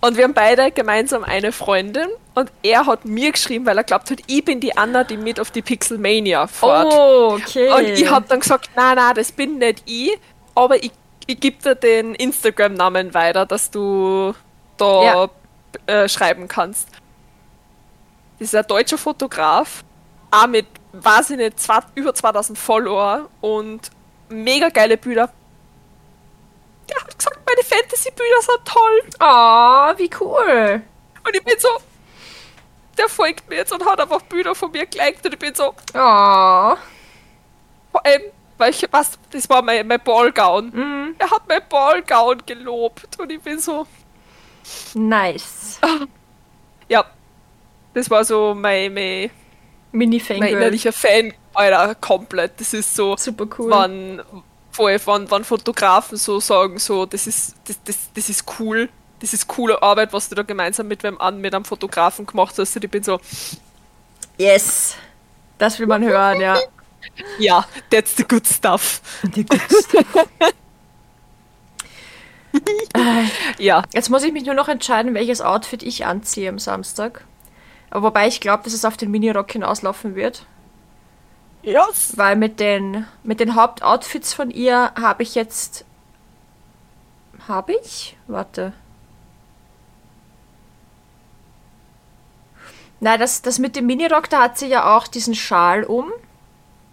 [0.02, 4.12] Und wir haben beide gemeinsam eine Freundin und er hat mir geschrieben, weil er glaubt
[4.12, 6.94] hat, ich bin die Anna, die mit auf die Pixelmania fährt.
[6.94, 7.70] Oh, okay.
[7.72, 10.20] Und ich habe dann gesagt, nein, nein, das bin nicht ich,
[10.54, 10.92] aber ich,
[11.28, 14.34] ich gebe dir den Instagram-Namen weiter, dass du
[14.78, 15.30] da
[15.88, 16.90] äh, schreiben kannst.
[18.40, 19.84] Das ist ein deutscher Fotograf,
[20.32, 23.90] auch mit, weiß ich nicht, zwei, über 2000 Follower und
[24.30, 25.32] mega geile Bilder.
[26.90, 29.02] Der hat gesagt, meine Fantasy-Bilder sind toll.
[29.20, 30.82] Oh, wie cool.
[31.26, 31.70] Und ich bin so,
[32.98, 35.74] der folgt mir jetzt und hat einfach Bilder von mir geliked und ich bin so,
[35.94, 36.76] Oh.
[37.92, 38.24] Vor allem,
[38.58, 40.72] weil ich, was, das war mein, mein Ballgown.
[40.72, 41.16] Mhm.
[41.18, 43.86] Er hat mein Ballgown gelobt und ich bin so,
[44.94, 45.80] Nice.
[46.90, 47.06] ja,
[47.94, 49.32] das war so mein, mein, mein
[49.92, 50.50] Mini-Fangirl.
[50.50, 52.60] innerlicher Fan, Alter, komplett.
[52.60, 53.70] Das ist so, Super cool.
[53.70, 54.22] wann,
[54.72, 58.90] voll, wann, wann Fotografen so sagen, so, das ist, das, das, das ist cool.
[59.22, 62.56] Das ist coole Arbeit, was du da gemeinsam mit wem an, mit einem Fotografen gemacht
[62.58, 62.76] hast.
[62.76, 63.20] Und ich bin so,
[64.38, 64.96] Yes.
[65.58, 66.58] Das will man hören, ja.
[67.40, 69.02] Ja, that's the good stuff.
[73.58, 77.26] Ja, Jetzt muss ich mich nur noch entscheiden, welches Outfit ich anziehe am Samstag.
[77.92, 80.46] Wobei ich glaube, dass es auf den Minirock hinauslaufen wird.
[81.64, 82.14] yes.
[82.16, 85.86] Weil mit den, mit den Hauptoutfits von ihr habe ich jetzt.
[87.48, 88.18] Habe ich?
[88.28, 88.74] Warte.
[93.00, 96.12] Nein, das, das mit dem Minirock, da hat sie ja auch diesen Schal um.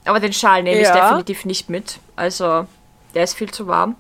[0.04, 0.94] Aber den Schal nehme ich Ja.
[1.08, 1.98] definitiv nicht mit.
[2.16, 2.66] Also,
[3.14, 3.96] der ist viel zu warm.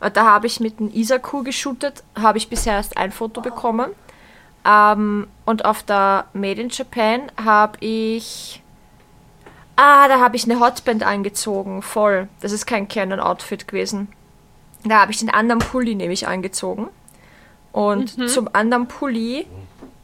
[0.00, 3.90] Da habe ich mit dem Isaku geshootet, habe ich bisher erst ein Foto bekommen.
[4.64, 8.62] Ähm, und auf der Made in Japan habe ich.
[9.76, 12.28] Ah, da habe ich eine Hotband angezogen, voll.
[12.40, 14.08] Das ist kein Canon-Outfit gewesen.
[14.84, 16.88] Da habe ich den anderen Pulli nämlich angezogen.
[17.72, 19.46] Und zum anderen Pulli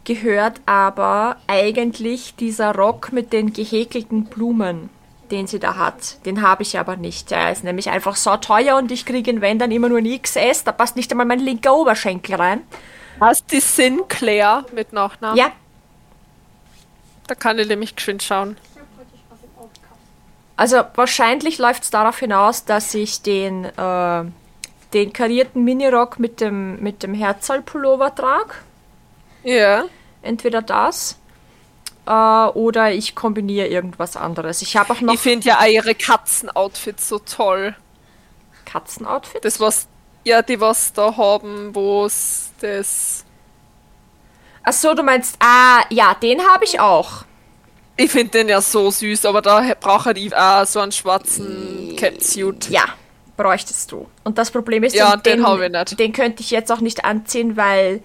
[0.04, 4.90] gehört aber eigentlich dieser Rock mit den gehäkelten Blumen,
[5.30, 6.24] den sie da hat.
[6.26, 7.30] Den habe ich aber nicht.
[7.30, 10.22] Der ist nämlich einfach so teuer und ich kriege ihn, wenn, dann immer nur ein
[10.22, 10.64] XS.
[10.64, 12.62] Da passt nicht einmal mein linker Oberschenkel rein.
[13.20, 15.36] Hast die Sinclair mit Nachnamen?
[15.36, 15.52] Ja,
[17.26, 18.56] Da kann ich nämlich geschwind schauen.
[20.56, 24.24] also wahrscheinlich läuft es darauf hinaus, dass ich den, äh,
[24.92, 28.54] den karierten Minirock mit dem, mit dem Herzalpullover trage.
[29.42, 29.84] Ja.
[30.22, 31.18] Entweder das
[32.06, 34.62] äh, oder ich kombiniere irgendwas anderes.
[34.62, 37.74] Ich habe auch noch Ich finde ja auch ihre Katzenoutfits so toll.
[38.64, 39.44] Katzenoutfit.
[39.44, 39.86] Das was,
[40.24, 43.24] ja, die was da haben, wo es das.
[44.62, 47.24] Ach so, du meinst, ah, ja, den habe ich auch.
[47.96, 52.68] Ich finde den ja so süß, aber da braucht ich auch so einen schwarzen Catsuit.
[52.70, 52.84] Ja,
[53.36, 54.08] bräuchtest du.
[54.24, 55.98] Und das Problem ist, Ja, den, den hab ich nicht.
[56.00, 58.02] den könnte ich jetzt auch nicht anziehen, weil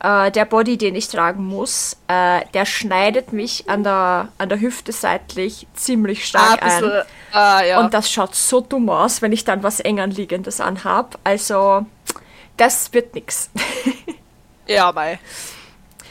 [0.00, 4.60] äh, der Body, den ich tragen muss, äh, der schneidet mich an der, an der
[4.60, 6.92] Hüfte seitlich ziemlich stark Ah, ein
[7.32, 7.80] ah, ja.
[7.80, 11.18] Und das schaut so dumm aus, wenn ich dann was eng anliegendes anhab.
[11.24, 11.86] Also,
[12.56, 13.50] das wird nix.
[14.66, 15.18] ja, mei.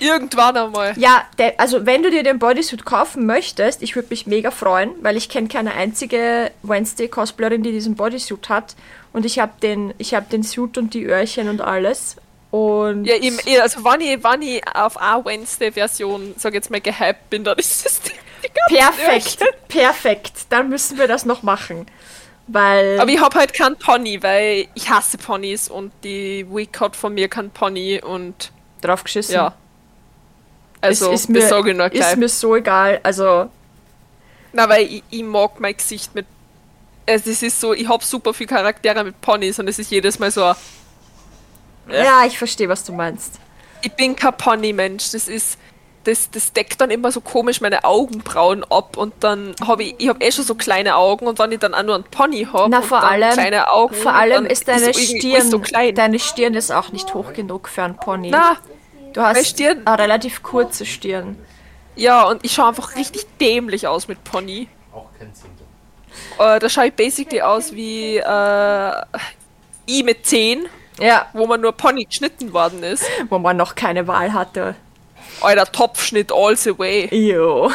[0.01, 0.93] Irgendwann einmal.
[0.97, 4.89] Ja, der, also wenn du dir den Bodysuit kaufen möchtest, ich würde mich mega freuen,
[5.01, 8.75] weil ich kenne keine einzige Wednesday-Cosplayerin, die diesen Bodysuit hat.
[9.13, 12.15] Und ich habe den, ich hab den Suit und die Öhrchen und alles.
[12.51, 17.29] Und Ja, eh, also wenn ich, wenn ich auf eine Wednesday-Version, sag jetzt mal, gehypt
[17.29, 18.11] bin, dann ist es die,
[18.43, 19.55] die perfekt, Öhrchen.
[19.67, 20.33] perfekt.
[20.49, 21.85] Dann müssen wir das noch machen.
[22.47, 22.99] Weil.
[22.99, 27.13] Aber ich hab halt keinen Pony, weil ich hasse Ponys und die Week hat von
[27.13, 29.35] mir keinen Pony und drauf geschissen.
[29.35, 29.55] ja.
[30.81, 32.11] Also, ist, ist, das mir, ich nur gleich.
[32.11, 32.99] ist mir so egal.
[33.03, 33.49] Also,
[34.51, 36.25] Na, weil ich, ich mag mein Gesicht mit.
[37.07, 40.19] Also es ist so, ich hab super viel Charaktere mit Ponys und es ist jedes
[40.19, 40.53] Mal so,
[41.89, 42.03] Ja.
[42.03, 43.39] ja, ich verstehe, was du meinst.
[43.81, 45.11] ich bin kein Pony-Mensch.
[45.11, 45.57] Das ist.
[46.03, 50.09] Das, das deckt dann immer so komisch meine Augenbrauen ab und dann habe ich, ich
[50.09, 52.81] habe eh schon so kleine Augen und wenn ich dann auch nur einen Pony habe
[52.81, 55.93] vor dann allem, kleine Augen, vor allem ist deine irgendwie Stirn, so klein.
[55.93, 58.31] deine Stirn ist auch nicht hoch genug für einen Pony.
[58.31, 58.57] Na,
[59.13, 61.37] du hast meine Stirn- eine relativ kurze Stirn.
[61.95, 64.69] ja, und ich schaue einfach richtig dämlich aus mit Pony.
[64.91, 65.67] Auch kein Symptom.
[66.39, 68.91] Äh, da schaue ich basically aus wie äh,
[69.85, 70.65] ich mit 10,
[71.01, 73.03] Ja, wo man nur Pony geschnitten worden ist.
[73.29, 74.75] wo man noch keine Wahl hatte.
[75.41, 77.07] Alter, Topfschnitt all the way.
[77.13, 77.71] Jo.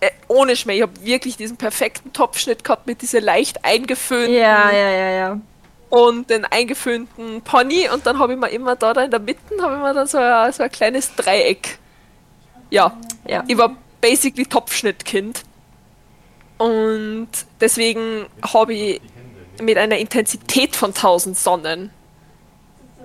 [0.00, 4.70] Äh, ohne Schmäh, ich habe wirklich diesen perfekten Topfschnitt gehabt mit dieser leicht eingeföhnten Ja,
[4.72, 5.40] ja, ja, ja.
[5.90, 9.40] und den eingeföhnten Pony und dann habe ich mir immer da, da in der Mitte
[9.62, 11.78] habe ich mir dann so ein, so ein kleines Dreieck.
[12.70, 12.96] Ja,
[13.28, 13.44] Ja.
[13.46, 15.42] ich war basically Topfschnittkind
[16.58, 17.28] und
[17.60, 19.00] deswegen habe ich
[19.60, 21.90] mit einer Intensität von 1000 Sonnen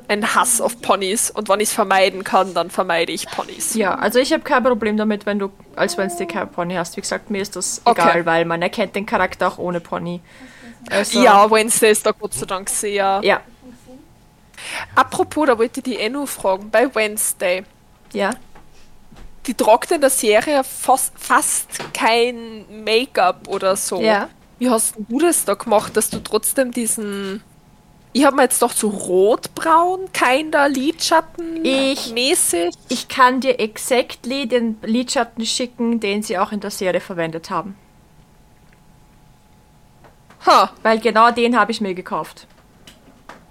[0.07, 3.73] einen Hass auf Ponys und wenn ich es vermeiden kann, dann vermeide ich Ponys.
[3.75, 6.95] Ja, also ich habe kein Problem damit, wenn du als Wednesday kein Pony hast.
[6.95, 8.01] Wie gesagt, mir ist das Okay.
[8.01, 10.21] egal, weil man erkennt den Charakter auch ohne Pony.
[10.89, 13.19] Also, Ja, Wednesday ist da Gott sei Dank sehr.
[13.23, 13.41] Ja,
[14.95, 17.63] Apropos, da wollte ich die eh nur fragen, bei Wednesday,
[18.13, 18.31] ja.
[19.45, 24.01] die tragt in der Serie fast, fast kein Make-up oder so.
[24.01, 24.29] Ja.
[24.59, 27.43] Wie hast du das da gemacht, dass du trotzdem diesen.
[28.13, 32.73] Ich habe mir jetzt doch so rotbraun, keiner Lidschatten Ich- mäßig.
[32.89, 37.75] Ich kann dir exactly den Lidschatten schicken, den sie auch in der Serie verwendet haben.
[40.45, 40.71] Ha.
[40.81, 42.47] Weil genau den habe ich mir gekauft.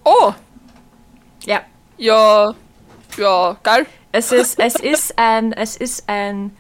[0.04, 0.32] Oh,
[1.44, 1.60] Ja.
[1.96, 2.54] ja.
[3.16, 3.86] Ja, geil.
[4.12, 6.56] Es ist, es ist ein, es ist ein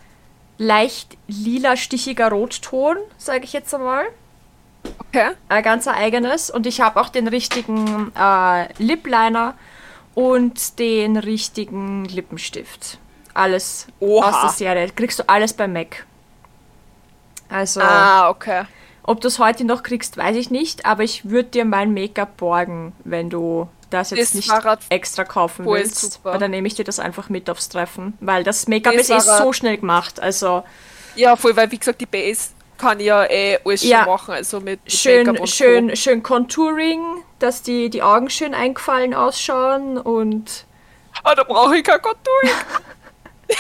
[0.58, 4.06] leicht lila stichiger Rotton, sage ich jetzt einmal.
[5.08, 5.30] Okay.
[5.48, 6.50] Ein ganz eigenes.
[6.50, 9.54] Und ich habe auch den richtigen äh, Lip Liner
[10.14, 12.98] und den richtigen Lippenstift.
[13.34, 14.28] Alles Oha.
[14.30, 14.90] aus der Serie.
[14.90, 16.06] Kriegst du alles bei MAC.
[17.48, 18.64] Also, Ah, okay.
[19.02, 22.36] ob du es heute noch kriegst, weiß ich nicht, aber ich würde dir mein Make-up
[22.38, 26.14] borgen, wenn du das jetzt Das nicht war extra kaufen willst.
[26.14, 26.32] super.
[26.32, 28.14] Weil dann nehme ich dir das einfach mit aufs Treffen.
[28.20, 30.18] Weil das Make-up Das ist eh so schnell gemacht.
[30.18, 30.64] Also
[31.14, 34.04] Ja, voll, weil wie gesagt, die Base kann ja eh alles Ja.
[34.04, 35.96] schon machen, also mit, mit schön, schön, Co.
[35.96, 37.00] schön Contouring,
[37.38, 40.64] dass die, die Augen schön eingefallen ausschauen und
[41.22, 42.50] Ah, da brauche ich kein Contouring.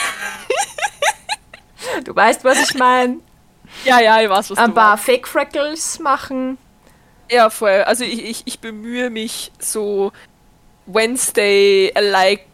[2.04, 3.18] du weißt, was ich meine.
[3.84, 5.04] Ja, ja, ich weiß, was Ein du paar meinst.
[5.04, 6.58] Fake Freckles machen.
[7.30, 7.82] Ja, voll.
[7.86, 10.12] Also ich, ich, ich bemühe mich so
[10.86, 12.44] Wednesday-alike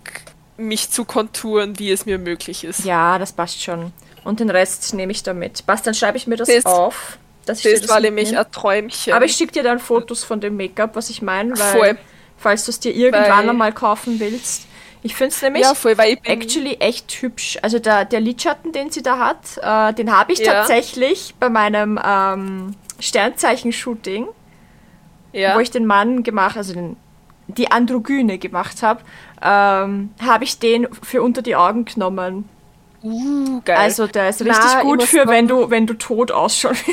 [0.56, 2.84] mich zu konturen, wie es mir möglich ist.
[2.84, 3.92] Ja, das passt schon.
[4.24, 5.66] Und den Rest nehme ich da mit.
[5.66, 7.18] Passt, dann schreibe ich mir das, Das- auf.
[7.44, 9.12] Dass ich dir Das war nämlich ein Träumchen.
[9.14, 11.98] Aber ich schicke dir dann Fotos von dem Make-up, was ich meine, weil Voll.
[12.38, 14.66] falls du es dir irgendwann Weil- einmal kaufen willst.
[15.04, 17.58] Ich finde es nämlich ja, voll, ich actually echt hübsch.
[17.60, 20.52] Also der, der Lidschatten, den sie da hat, äh, den habe ich Ja.
[20.52, 24.28] tatsächlich bei meinem ähm, Sternzeichen-Shooting,
[25.32, 25.56] ja.
[25.56, 26.96] wo ich den Mann gemacht, also den,
[27.48, 29.00] die Androgyne gemacht habe,
[29.42, 32.48] ähm, habe ich den für unter die Augen genommen.
[33.02, 33.76] Uh, geil.
[33.76, 36.84] Also der ist richtig Na, gut für, wenn du, wenn du tot ausschaust.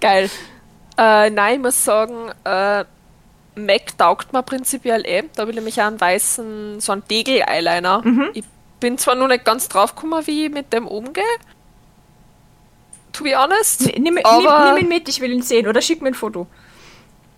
[0.00, 0.30] Geil.
[0.96, 2.84] Äh, nein, ich muss sagen, äh,
[3.54, 5.24] MAC taugt mir prinzipiell eh.
[5.34, 8.02] Da will ich mich auch einen weißen, so einen Degel-Eyeliner.
[8.02, 8.30] Mhm.
[8.34, 8.44] Ich
[8.80, 11.24] bin zwar noch nicht ganz drauf gekommen, wie ich mit dem umgehe.
[13.12, 13.86] To be honest.
[13.98, 15.66] nimm, nimm, aber nimm ihn mit, ich will ihn sehen.
[15.66, 16.46] Oder schick mir ein Foto.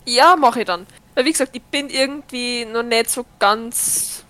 [0.07, 0.87] ja, mache ich dann.
[1.15, 4.22] Weil wie gesagt, ich bin irgendwie noch nicht so ganz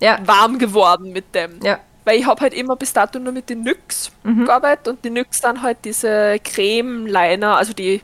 [0.00, 1.60] Ja, warm geworden mit dem.
[1.62, 1.78] ja.
[2.04, 4.46] Weil ich habe halt immer bis dato nur mit den NYX Mhm.
[4.46, 8.00] gearbeitet und die NYX dann halt diese Creme-Liner, also die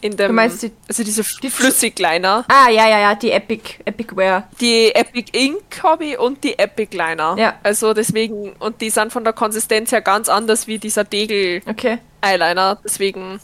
[0.00, 2.44] In dem, Du meinst die- also diese die- Flüssigliner.
[2.48, 4.48] Ah, ja, ja, ja, die Epic, Epic Wear.
[4.60, 7.34] Die Epic Ink habe ich und die Epic Liner.
[7.38, 7.54] Ja.
[7.62, 11.98] Also deswegen, und die sind von der Konsistenz her ganz anders wie dieser Degel Okay.
[12.20, 12.76] Eyeliner.
[12.84, 13.40] Deswegen,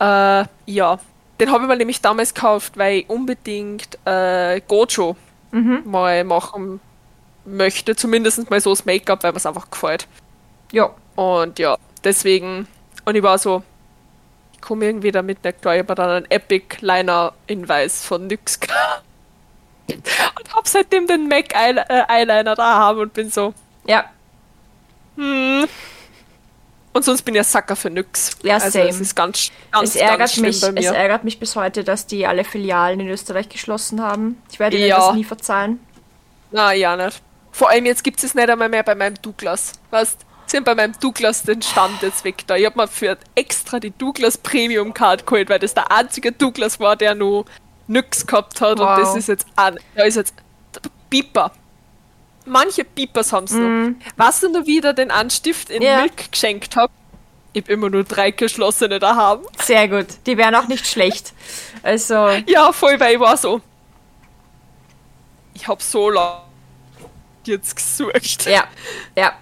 [0.00, 0.98] äh, ja.
[1.40, 5.14] Den habe ich mir nämlich damals gekauft, weil ich unbedingt äh, Gojo
[5.50, 5.82] Mhm.
[5.84, 6.80] mal machen
[7.44, 7.96] möchte.
[7.96, 10.06] Zumindest mal so das Make-up, weil mir es einfach gefällt.
[10.72, 10.90] Ja.
[11.16, 12.68] Und ja, deswegen,
[13.04, 13.62] und ich war so,
[14.52, 18.26] ich komme irgendwie damit nicht klar, ich habe dann einen Epic Liner in Weiß von
[18.26, 18.60] NYX.
[19.90, 23.54] Und hab seitdem den MAC äh, Eyeliner da haben und bin so,
[23.86, 24.04] Ja.
[25.16, 25.66] hm.
[26.98, 28.30] Und sonst bin ich ein Sacker für NYX.
[28.42, 28.88] Ja, also same.
[28.88, 30.94] es ist ganz, ganz, Es ärgert, ganz mich, bei es mir.
[30.96, 34.42] ärgert mich bis heute, dass die alle Filialen in Österreich geschlossen haben.
[34.50, 34.96] Ich werde Ja.
[34.98, 35.78] das nie verzeihen.
[36.50, 37.22] Na, ja, nicht.
[37.52, 39.74] Vor allem jetzt gibt es nicht einmal mehr bei meinem Douglas.
[39.92, 42.56] Weißt Sie haben bei meinem Douglas den Stand jetzt weg da.
[42.56, 46.80] Ich habe mir für extra die Douglas Premium Card geholt, weil das der einzige Douglas
[46.80, 47.44] war, der nur
[47.86, 48.80] nix gehabt hat.
[48.80, 48.96] Wow.
[48.96, 49.78] Und das ist jetzt an.
[49.94, 50.34] Da ist jetzt
[51.10, 51.52] Beeper.
[52.48, 53.52] Manche Beepers haben es
[54.40, 55.86] du noch, wie ich da den Anstift in Mhm.
[55.86, 56.00] Ja.
[56.00, 56.92] Milk geschenkt habe?
[57.52, 59.44] Ich habe immer nur drei geschlossene da haben.
[59.62, 60.06] Sehr gut.
[60.26, 61.32] Die wären auch nicht schlecht.
[61.82, 63.60] Also, Ja, voll, weil ich war so.
[65.54, 66.40] Ich habe so lange
[67.44, 68.46] jetzt gesucht.
[68.46, 68.64] ja.
[69.16, 69.32] Ja.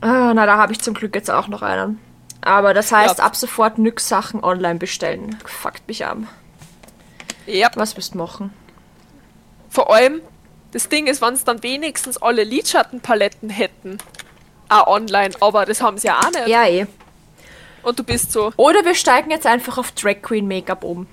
[0.00, 2.00] Ah, na, da habe ich zum Glück jetzt auch noch einen.
[2.42, 3.24] Aber das heißt, Ja.
[3.24, 5.36] ab sofort nix Sachen online bestellen.
[5.44, 6.26] Fuckt mich an.
[7.46, 7.70] Ja.
[7.74, 8.52] Was wirst du machen?
[9.68, 10.20] Vor allem,
[10.72, 13.98] das Ding ist, wenn es dann wenigstens alle Lidschattenpaletten hätten,
[14.68, 16.48] auch online, aber das haben sie ja auch nicht.
[16.48, 16.86] Ja, eh.
[17.82, 21.06] Und du bist so, Oder wir steigen jetzt einfach auf Drag Queen Make-up um.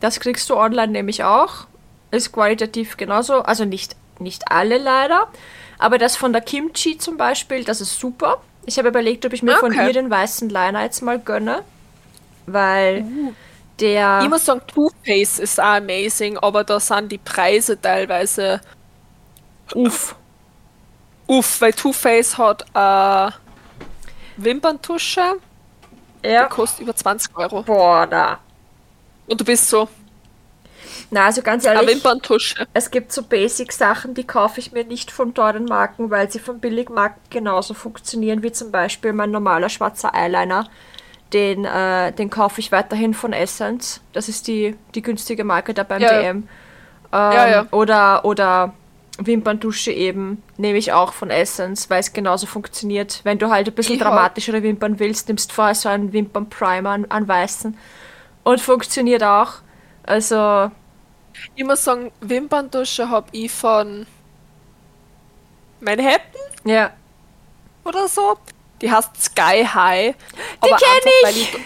[0.00, 1.66] Das kriegst du online nämlich auch.
[2.10, 3.42] Ist qualitativ genauso.
[3.42, 5.28] Also nicht, nicht alle leider.
[5.78, 8.42] Aber das von der Kimchi zum Beispiel, das ist super.
[8.66, 9.86] Ich habe überlegt, ob ich mir von Okay.
[9.86, 11.62] ihr den weißen Liner jetzt mal gönne.
[12.46, 13.04] Weil
[13.80, 14.20] der.
[14.22, 18.60] ich muss sagen, Too Faced ist auch amazing, aber da sind die Preise teilweise
[19.74, 20.14] Uff.
[21.26, 23.32] uff, weil Too Faced hat äh,
[24.36, 25.36] Wimperntusche,
[26.24, 26.46] die Ja.
[26.48, 27.62] kostet über 20 Euro.
[27.62, 28.38] Boah, da.
[29.26, 29.88] Und du bist so,
[31.10, 31.96] Na, also ganz eine ehrlich.
[31.96, 32.66] Wimperntusche.
[32.74, 36.60] Es gibt so Basic-Sachen, die kaufe ich mir nicht von teuren Marken, weil sie von
[36.60, 40.68] Billigmarken genauso funktionieren wie zum Beispiel mein normaler schwarzer Eyeliner.
[41.32, 44.00] Den, äh, den kaufe ich weiterhin von Essence.
[44.12, 46.20] Das ist die, die günstige Marke da beim Ja.
[46.20, 46.36] DM.
[46.36, 46.48] Ähm,
[47.12, 47.66] Ja, ja.
[47.72, 48.72] Oder, oder
[49.18, 53.20] Wimperndusche eben nehme ich auch von Essence, weil es genauso funktioniert.
[53.24, 57.06] Wenn du halt ein bisschen Ich dramatischere Wimpern willst, nimmst vorher so einen Wimpernprimer an,
[57.08, 57.76] an weißen.
[58.44, 59.54] Und funktioniert auch.
[60.04, 60.70] Also,
[61.54, 64.06] Ich muss sagen, Wimperntusche habe ich von
[65.80, 66.20] Manhattan
[66.64, 66.90] ja.
[67.84, 68.36] oder so.
[68.82, 70.14] Die heißt Sky High.
[70.64, 70.88] Die aber kenn
[71.24, 71.54] einfach, ich!
[71.54, 71.60] ich!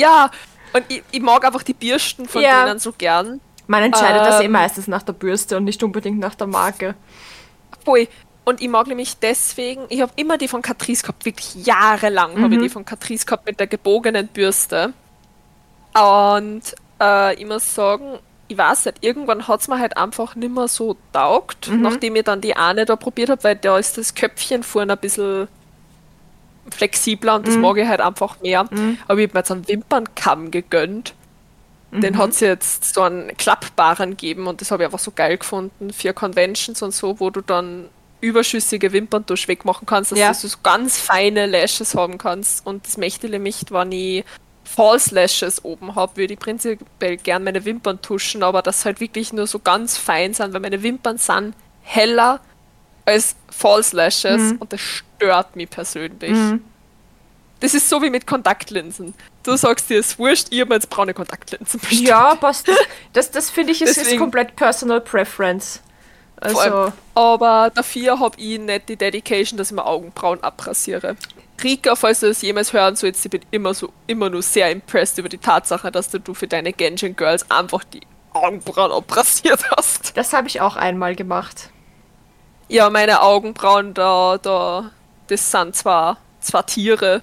[0.00, 0.30] Ja,
[0.72, 2.64] und ich, ich mag einfach die Bürsten von Ja.
[2.66, 3.40] denen so gern.
[3.66, 4.52] Man entscheidet das eh Ähm.
[4.52, 6.94] meistens nach der Bürste und nicht unbedingt nach der Marke.
[7.84, 8.08] Voll.
[8.44, 12.54] Und ich mag nämlich deswegen, ich habe immer die von Catrice gehabt, wirklich jahrelang habe
[12.56, 14.92] ich die von Catrice gehabt mit der gebogenen Bürste.
[15.94, 16.62] Und
[17.00, 18.18] äh, ich muss sagen,
[18.48, 22.24] ich weiß nicht, irgendwann hat es mir halt einfach nicht mehr so taugt, nachdem ich
[22.24, 25.48] dann die eine da probiert habe, weil da ist das Köpfchen vorne ein bisschen
[26.70, 28.60] flexibler und das mag ich halt einfach mehr.
[28.60, 31.14] Aber ich habe mir jetzt einen Wimpernkamm gegönnt.
[31.92, 35.38] Den hat es jetzt so einen klappbaren gegeben und das habe ich einfach so geil
[35.38, 37.88] gefunden für Conventions und so, wo du dann
[38.20, 40.32] überschüssige Wimperntusch wegmachen kannst, dass Ja.
[40.32, 42.66] du so ganz feine Lashes haben kannst.
[42.66, 44.24] Und das möchte ich nämlich, wenn ich
[44.64, 49.32] False Lashes oben habe, würde ich prinzipiell gern meine Wimpern tuschen, aber das halt wirklich
[49.32, 52.40] nur so ganz fein sind, weil meine Wimpern sind heller
[53.04, 56.36] als False Lashes und das stört mich persönlich.
[57.60, 59.14] Das ist so wie mit Kontaktlinsen.
[59.42, 62.08] Du sagst dir, es wurscht, ich habe mir jetzt braune Kontaktlinsen bestellt.
[62.08, 62.68] Ja, passt.
[62.68, 62.76] Das,
[63.12, 65.80] das, das finde ich ist, ist komplett Personal Preference.
[66.42, 71.16] Vor allem, Also, aber dafür habe ich nicht die Dedication, dass ich mir Augenbrauen abrasiere.
[71.62, 75.18] Rika, falls du das jemals hören sollst, ich bin immer so immer nur sehr impressed
[75.18, 78.00] über die Tatsache, dass du für deine Genshin Girls einfach die
[78.32, 80.16] Augenbrauen abrasiert hast.
[80.16, 81.70] das habe ich auch einmal gemacht.
[82.68, 84.90] Ja, meine Augenbrauen da, da,
[85.28, 87.22] das sind zwar, zwar Tiere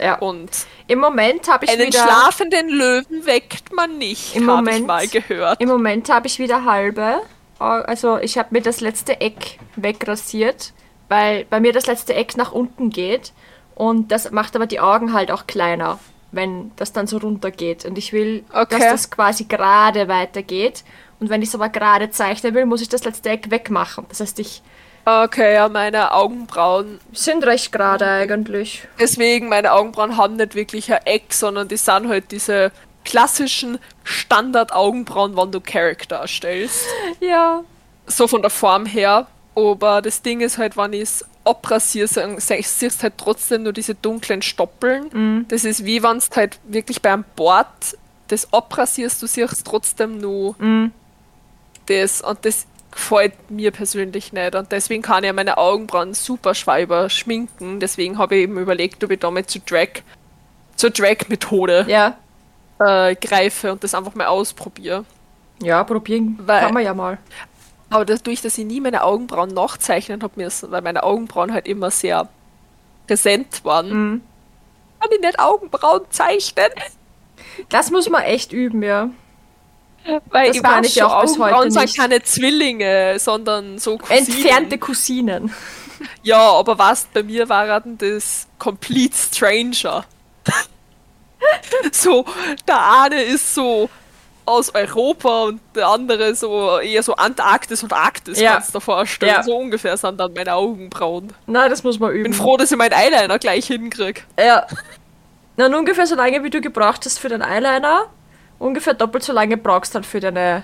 [0.00, 0.16] Ja.
[0.18, 0.50] und
[0.88, 2.02] Im Moment habe ich einen wieder.
[2.02, 5.60] schlafenden Löwen weckt man nicht, Im habe ich Moment- mal gehört.
[5.60, 7.20] Im Moment habe ich wieder halbe.
[7.58, 10.72] Also ich habe mir das letzte Eck wegrasiert,
[11.08, 13.32] weil bei mir das letzte Eck nach unten geht
[13.74, 15.98] und das macht aber die Augen halt auch kleiner,
[16.32, 17.84] wenn das dann so runter geht.
[17.84, 18.78] Und ich will, Okay.
[18.78, 20.84] dass das quasi gerade weitergeht.
[21.18, 24.06] Und wenn ich es aber gerade zeichnen will, muss ich das letzte Eck wegmachen.
[24.08, 24.62] Das heißt, ich
[25.04, 27.00] Okay, ja, meine Augenbrauen.
[27.12, 28.86] Sind recht gerade eigentlich.
[28.98, 32.70] Deswegen, meine Augenbrauen haben nicht wirklich ein Eck, sondern die sind halt diese
[33.04, 36.84] klassischen Standard-Augenbrauen, wenn du Charakter erstellst.
[37.20, 37.62] Ja.
[38.06, 39.26] So von der Form her.
[39.54, 42.06] Aber das Ding ist halt, wenn ich es abrasiere,
[42.38, 45.46] siehst du halt trotzdem nur diese dunklen Stoppeln.
[45.48, 47.66] Das ist wie wenn du halt wirklich beim Board
[48.28, 50.54] das abrasierst, du siehst trotzdem nur
[51.86, 52.20] das.
[52.20, 54.54] Und das gefällt mir persönlich nicht.
[54.54, 57.80] Und deswegen kann ich ja meine Augenbrauen super schwer überschminken.
[57.80, 59.88] Deswegen habe ich eben überlegt, ob ich damit zur Drag,
[60.76, 62.16] zur Drag-Methode Ja.
[62.80, 65.04] äh, greife und das einfach mal ausprobiere.
[65.62, 67.18] Ja, probieren Weil- kann man ja mal.
[67.90, 71.90] Aber dadurch, dass ich nie meine Augenbrauen nachzeichnen habe müssen, weil meine Augenbrauen halt immer
[71.90, 72.28] sehr
[73.08, 74.22] präsent waren,
[75.00, 76.70] kann ich nicht Augenbrauen zeichnen.
[77.68, 79.10] Das muss man echt üben, ja.
[80.30, 84.18] Weil Das weiß ich auch bis heute sind keine Zwillinge, sondern so Cousinen.
[84.26, 85.54] Entfernte Cousinen.
[86.22, 90.02] Ja, aber was bei mir waren das Complete Stranger.
[91.92, 92.24] so,
[92.66, 93.90] der eine ist so
[94.46, 98.54] aus Europa und der andere so eher so Antarktis und Arktis, Ja.
[98.54, 99.32] kannst du dir vorstellen.
[99.34, 99.42] Ja.
[99.42, 101.32] So ungefähr sind dann meine Augenbrauen.
[101.46, 102.34] Na, das muss man Ich bin üben.
[102.34, 104.26] froh, dass ich meinen Eyeliner gleich hinkrieg.
[104.38, 104.66] Ja.
[105.56, 108.06] Na, ungefähr so lange, wie du gebraucht hast für den Eyeliner,
[108.60, 110.62] ungefähr doppelt so lange brauchst du dann für deine.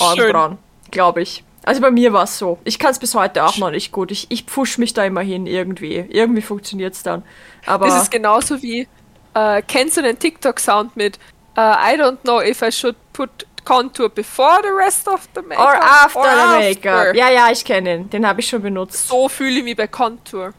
[0.00, 0.58] Augenbrauen,
[0.90, 1.44] glaube ich.
[1.62, 2.58] Also bei mir war es so.
[2.64, 4.10] Ich kann es bis heute auch noch nicht gut.
[4.10, 5.96] Ich, ich push mich da immer hin irgendwie.
[5.96, 7.22] Irgendwie funktioniert es dann.
[7.64, 8.88] Aber Das ist genauso wie,
[9.34, 11.18] äh, kennst du den TikTok-Sound mit
[11.56, 13.30] äh, I don't know if I should put
[13.64, 16.58] contour before the rest of the makeup or after or the after.
[16.58, 17.14] Make-up.
[17.14, 18.10] Ja, ja, ich kenne ihn.
[18.10, 19.08] Den habe ich schon benutzt.
[19.08, 20.52] so fühle ich mich bei Contour.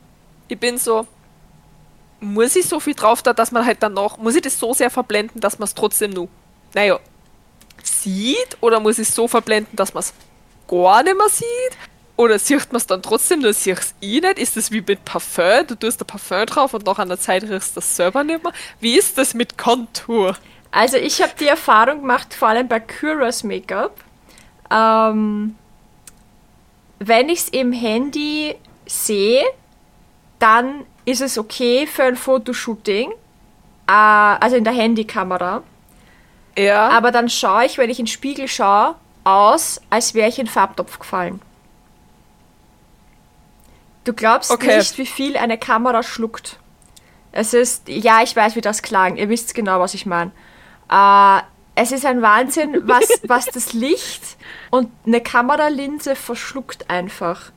[0.48, 1.06] Ich bin so,
[2.20, 4.74] muss ich so viel drauf da, dass man halt dann noch, muss ich das so
[4.74, 6.30] sehr verblenden, dass man es trotzdem nur,
[6.76, 7.00] naja,
[7.82, 8.58] sieht?
[8.62, 10.14] Oder muss ich es so verblenden, dass man es
[10.68, 11.78] gar nicht mehr sieht?
[12.18, 14.38] Oder sieht man es dann trotzdem, nur sieht es eh nicht?
[14.38, 15.68] Ist das wie mit Parfum?
[15.68, 18.54] Du tust da Parfum drauf und nach einer Zeit riechst du das selber nicht mehr?
[18.80, 20.36] Wie ist das mit Contour?
[20.72, 23.98] Also ich habe die Erfahrung gemacht, vor allem bei Cura's Make-up.
[24.70, 25.56] Ähm,
[27.00, 28.56] wenn ich es im Handy
[28.86, 29.44] sehe,
[30.40, 33.12] dann ist es okay für ein Fotoshooting,
[33.88, 35.64] äh, also in der Handykamera.
[36.58, 36.90] Ja.
[36.90, 40.46] Aber dann schaue ich, wenn ich in den Spiegel schaue, aus, als wäre ich in
[40.46, 41.42] den Farbtopf gefallen.
[44.04, 44.78] Du glaubst Okay.
[44.78, 46.60] nicht, wie viel eine Kamera schluckt.
[47.32, 49.18] Es ist, ja, ich weiß, wie das klang.
[49.18, 50.32] Ihr wisst genau, was ich meine.
[50.90, 51.42] Äh,
[51.76, 54.22] es ist ein Wahnsinn, was, was das Licht
[54.70, 57.52] und eine Kameralinse verschluckt einfach.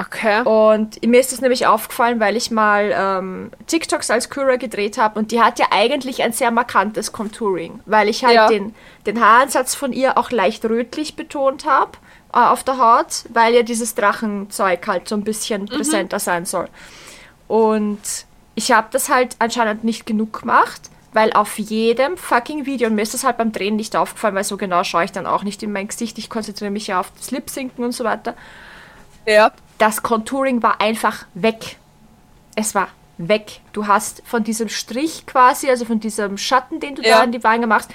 [0.00, 0.42] Okay.
[0.42, 5.18] Und mir ist das nämlich aufgefallen, weil ich mal ähm, TikToks als Cura gedreht habe
[5.18, 8.48] und die hat ja eigentlich ein sehr markantes Contouring, weil ich halt Ja.
[8.48, 8.74] den,
[9.06, 11.92] den Haaransatz von ihr auch leicht rötlich betont habe
[12.34, 16.68] äh, auf der Haut, weil ja dieses Drachenzeug halt so ein bisschen präsenter sein soll.
[17.48, 18.00] Und
[18.54, 20.82] ich habe das halt anscheinend nicht genug gemacht,
[21.12, 24.44] weil auf jedem fucking Video, und mir ist das halt beim Drehen nicht aufgefallen, weil
[24.44, 27.10] so genau schaue ich dann auch nicht in mein Gesicht, ich konzentriere mich ja auf
[27.18, 28.34] das Lip-Sinken und so weiter
[29.26, 29.50] Ja.
[29.80, 31.76] Das Contouring war einfach weg.
[32.54, 33.60] Es war weg.
[33.72, 37.18] Du hast von diesem Strich quasi, also von diesem Schatten, den du Ja.
[37.18, 37.90] da in die Wange machst,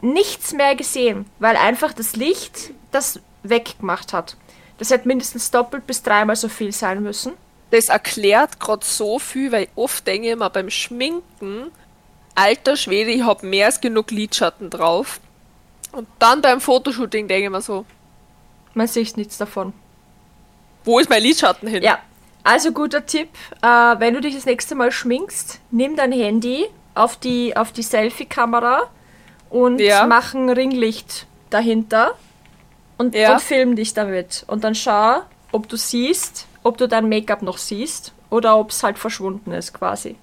[0.00, 4.36] nichts mehr gesehen, weil einfach das Licht das weggemacht hat.
[4.78, 7.32] Das hätte mindestens doppelt bis dreimal so viel sein müssen.
[7.70, 11.70] Das erklärt gerade so viel, weil oft denke ich immer beim Schminken,
[12.34, 15.20] alter Schwede, ich habe mehr als genug Lidschatten drauf.
[15.92, 17.84] Und dann beim Fotoshooting denke ich mir so,
[18.74, 19.72] Man sieht nichts davon.
[20.84, 21.82] Wo ist mein Lidschatten hin?
[21.82, 21.98] Ja,
[22.44, 23.28] also guter Tipp,
[23.62, 27.82] äh, wenn du dich das nächste Mal schminkst, nimm dein Handy auf die, auf die
[27.82, 28.82] Selfie-Kamera
[29.50, 30.06] und Ja.
[30.06, 32.14] mach ein Ringlicht dahinter
[32.98, 33.32] und, Ja.
[33.34, 34.44] und film dich damit.
[34.48, 35.22] Und dann schau,
[35.52, 39.72] ob du siehst, ob du dein Make-up noch siehst oder ob es halt verschwunden ist
[39.74, 40.16] quasi.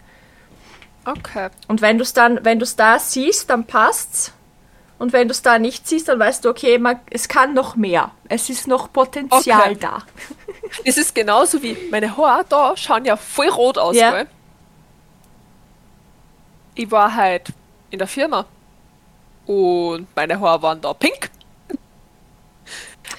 [1.05, 1.49] Okay.
[1.67, 4.33] Und wenn du es dann, wenn du es da siehst, dann passt's.
[4.99, 7.75] Und wenn du es da nicht siehst, dann weißt du, okay, man, es kann noch
[7.77, 8.11] mehr.
[8.27, 9.77] Es ist noch Potenzial Okay.
[9.79, 9.99] da.
[10.85, 14.11] Das ist genauso wie meine Haare da schauen ja voll rot aus, Ja.
[14.11, 14.27] gell?
[16.75, 17.47] Ich war halt
[17.89, 18.45] in der Firma
[19.45, 21.29] und meine Haare waren da pink.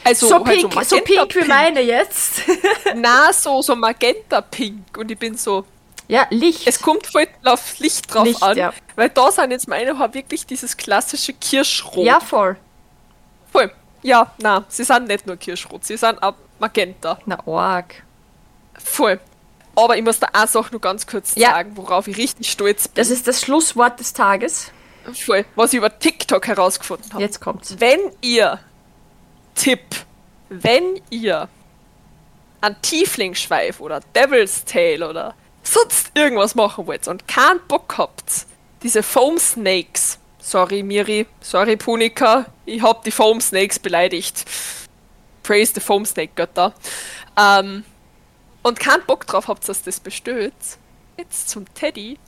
[0.05, 2.43] Also So, halt pink, so pink wie meine jetzt.
[2.95, 4.97] Na, so, so magenta-pink.
[4.97, 5.65] Und ich bin so,
[6.09, 6.67] ja, Licht.
[6.67, 8.57] es kommt voll auf Licht drauf Licht, an.
[8.57, 8.73] ja.
[8.97, 12.07] Weil da sind jetzt meine Haare wirklich dieses klassische Kirschrot.
[12.07, 12.57] ja, voll.
[13.53, 13.71] Voll.
[14.03, 17.19] Ja, na, sie sind nicht nur Kirschrot, sie sind auch magenta.
[17.27, 18.03] Na, arg.
[18.79, 19.19] Voll.
[19.77, 21.51] Aber ich muss da eine Sache nur ganz kurz Ja.
[21.51, 22.97] sagen, worauf ich richtig stolz bin.
[22.97, 24.73] Das ist das Schlusswort des Tages.
[25.25, 25.45] Voll.
[25.55, 27.23] Was ich über TikTok herausgefunden habe.
[27.23, 27.77] Jetzt kommt's.
[27.79, 28.59] Wenn ihr,
[29.55, 29.81] Tipp,
[30.49, 31.49] wenn ihr
[32.61, 38.47] einen Tieflingsschweif oder Devil's Tail oder sonst irgendwas machen wollt und keinen Bock habt,
[38.83, 44.45] diese Foam Snakes, sorry Miri, sorry Punika, ich hab die Foam Snakes beleidigt.
[45.43, 46.73] Praise the Foam Snake Götter.
[47.37, 47.85] Ähm,
[48.63, 50.53] und keinen Bock drauf habt, dass das bestellt,
[51.17, 52.19] jetzt zum Teddy,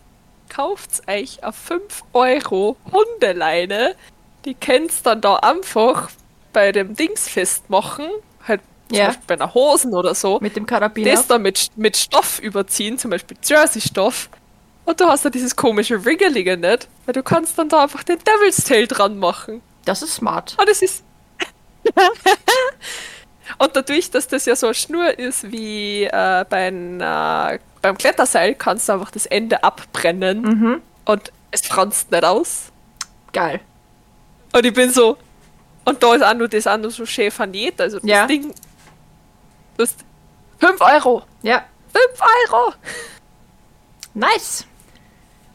[0.48, 3.94] kauft euch auf 5 Euro Hundeleine.
[4.44, 6.10] Die könnt's dann da einfach
[6.52, 8.06] bei dem Dings festmachen.
[8.46, 9.06] Halt zum Ja.
[9.06, 10.38] Beispiel bei einer Hosen oder so.
[10.40, 11.10] Mit dem Karabiner.
[11.12, 14.28] Das dann mit, mit Stoff überziehen, zum Beispiel Jersey-Stoff.
[14.84, 18.18] Und du hast da dieses komische Wriggelige nicht, weil du kannst dann da einfach den
[18.18, 19.62] Devil's Tail dran machen.
[19.84, 20.56] Das ist smart.
[20.60, 21.04] Und es ist.
[23.58, 28.54] und dadurch, dass das ja so eine Schnur ist wie äh, beim, äh, beim Kletterseil,
[28.54, 30.82] kannst du einfach das Ende abbrennen Mhm.
[31.04, 32.70] und es franzt nicht aus.
[33.32, 33.60] Geil.
[34.52, 35.16] Und ich bin so.
[35.84, 37.80] Und da ist auch nur das nur so schön vernäht.
[37.80, 38.26] Also das Ja.
[38.26, 38.54] Ding.
[39.76, 39.96] Du hast
[40.60, 41.22] 5 Euro!
[41.42, 41.64] Ja.
[41.92, 42.20] 5
[42.52, 42.74] Euro!
[44.14, 44.66] Nice.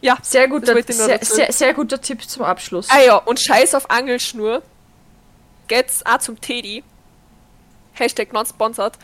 [0.00, 2.88] Ja, Sehr das guter, sehr, sehr, sehr guter Tipp zum Abschluss.
[2.90, 4.62] Ah ja, und scheiß auf Angelschnur.
[5.68, 6.82] Geht's auch zum Teddy.
[7.94, 8.94] Hashtag non sponsored.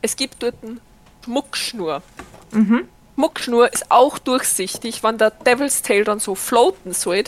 [0.00, 0.78] Es gibt dort eine
[1.24, 2.02] Schmuckschnur.
[2.50, 2.88] Mhm.
[3.14, 5.02] Schmuckschnur ist auch durchsichtig.
[5.02, 7.24] Wenn der Devil's Tail dann so floaten soll,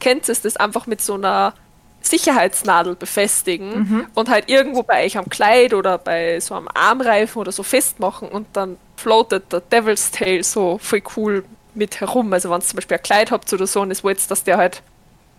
[0.00, 1.54] könnt ihr das einfach mit so einer
[2.02, 4.06] Sicherheitsnadel befestigen Mhm.
[4.14, 8.28] und halt irgendwo bei euch am Kleid oder bei so einem Armreifen oder so festmachen
[8.28, 12.32] und dann floatet der Devil's Tail so voll cool mit herum.
[12.32, 14.56] Also wenn ihr zum Beispiel ein Kleid habt oder so und es wollt, dass der
[14.56, 14.82] halt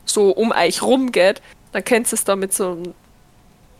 [0.05, 1.41] so um euch rumgeht,
[1.77, 2.95] dann könnt ihr es da mit so einem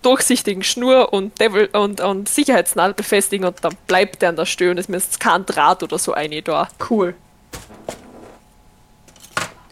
[0.04, 4.78] durchsichtigen Schnur und, Devil und, und Sicherheitsnadel befestigen und dann bleibt der an der Stirn.
[4.78, 6.68] Es müsst kein Draht oder so eine da.
[6.92, 7.16] Cool.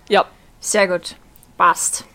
[0.09, 0.25] Ja,
[0.59, 1.15] Sehr gut.
[1.55, 2.05] Passt.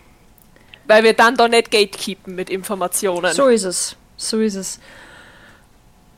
[0.85, 3.33] weil wir dann da nicht gatekeepen mit Informationen.
[3.33, 3.95] So ist es.
[4.17, 4.81] So ist es.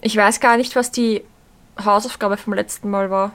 [0.01, 1.23] Ich weiß gar nicht, was die
[1.85, 3.31] Hausaufgabe vom letzten Mal war.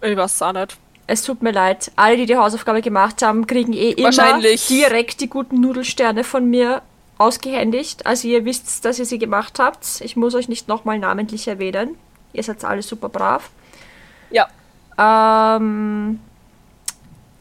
[0.00, 0.78] Ich weiß auch nicht.
[1.06, 1.92] Es tut mir leid.
[1.96, 6.82] Alle, die die Hausaufgabe gemacht haben, kriegen eh immer direkt die guten Nudelsterne von mir
[7.18, 8.06] ausgehändigt.
[8.06, 10.00] Also ihr wisst, dass ihr sie gemacht habt.
[10.00, 11.96] Ich muss euch nicht nochmal namentlich erwähnen.
[12.32, 13.50] Ihr seid alle super brav.
[14.30, 14.48] Ja.
[14.98, 16.20] Ähm,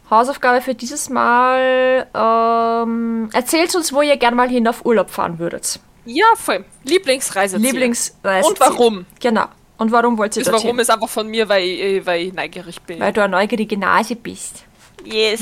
[0.10, 2.08] Hausaufgabe für dieses Mal.
[2.14, 5.80] Ähm, erzählt uns, wo ihr gern mal hin auf Urlaub fahren würdet.
[6.06, 6.66] Ja, voll.
[6.84, 7.66] Lieblingsreiseziel.
[7.66, 8.48] Lieblingsreise.
[8.48, 9.06] Und warum?
[9.20, 9.46] Genau.
[9.78, 10.54] Und warum wollt ihr Das?
[10.54, 13.00] Warum ist einfach von mir, weil, ich- weil ich neugierig bin.
[13.00, 14.64] Weil du eine neugierige Nase bist.
[15.04, 15.42] yes.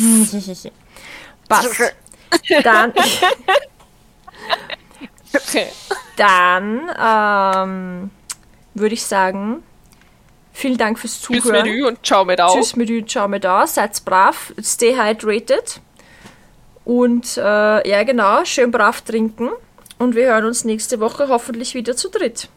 [1.49, 1.69] Passt.
[2.63, 2.93] Dann,
[5.33, 5.67] Okay.
[6.17, 8.09] dann ähm,
[8.73, 9.63] würde ich sagen,
[10.53, 11.63] vielen Dank fürs Tschüss Zuhören.
[11.65, 12.53] Menü und ciao mit auf.
[12.55, 13.65] Tschüss mit dir, ciao mit da.
[13.65, 15.79] Seid brav, stay hydrated.
[16.83, 19.49] Und äh, ja, genau, schön brav trinken.
[19.99, 22.49] Und wir hören uns nächste Woche hoffentlich wieder zu dritt.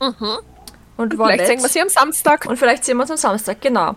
[0.00, 0.38] Mhm.
[0.96, 2.46] Und, war Vielleicht sehen wir sie am Samstag.
[2.46, 3.96] Und vielleicht sehen wir uns am Samstag, genau.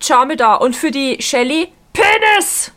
[0.00, 0.54] Ciao mit da.
[0.54, 2.72] Und für die Shelly, Penis!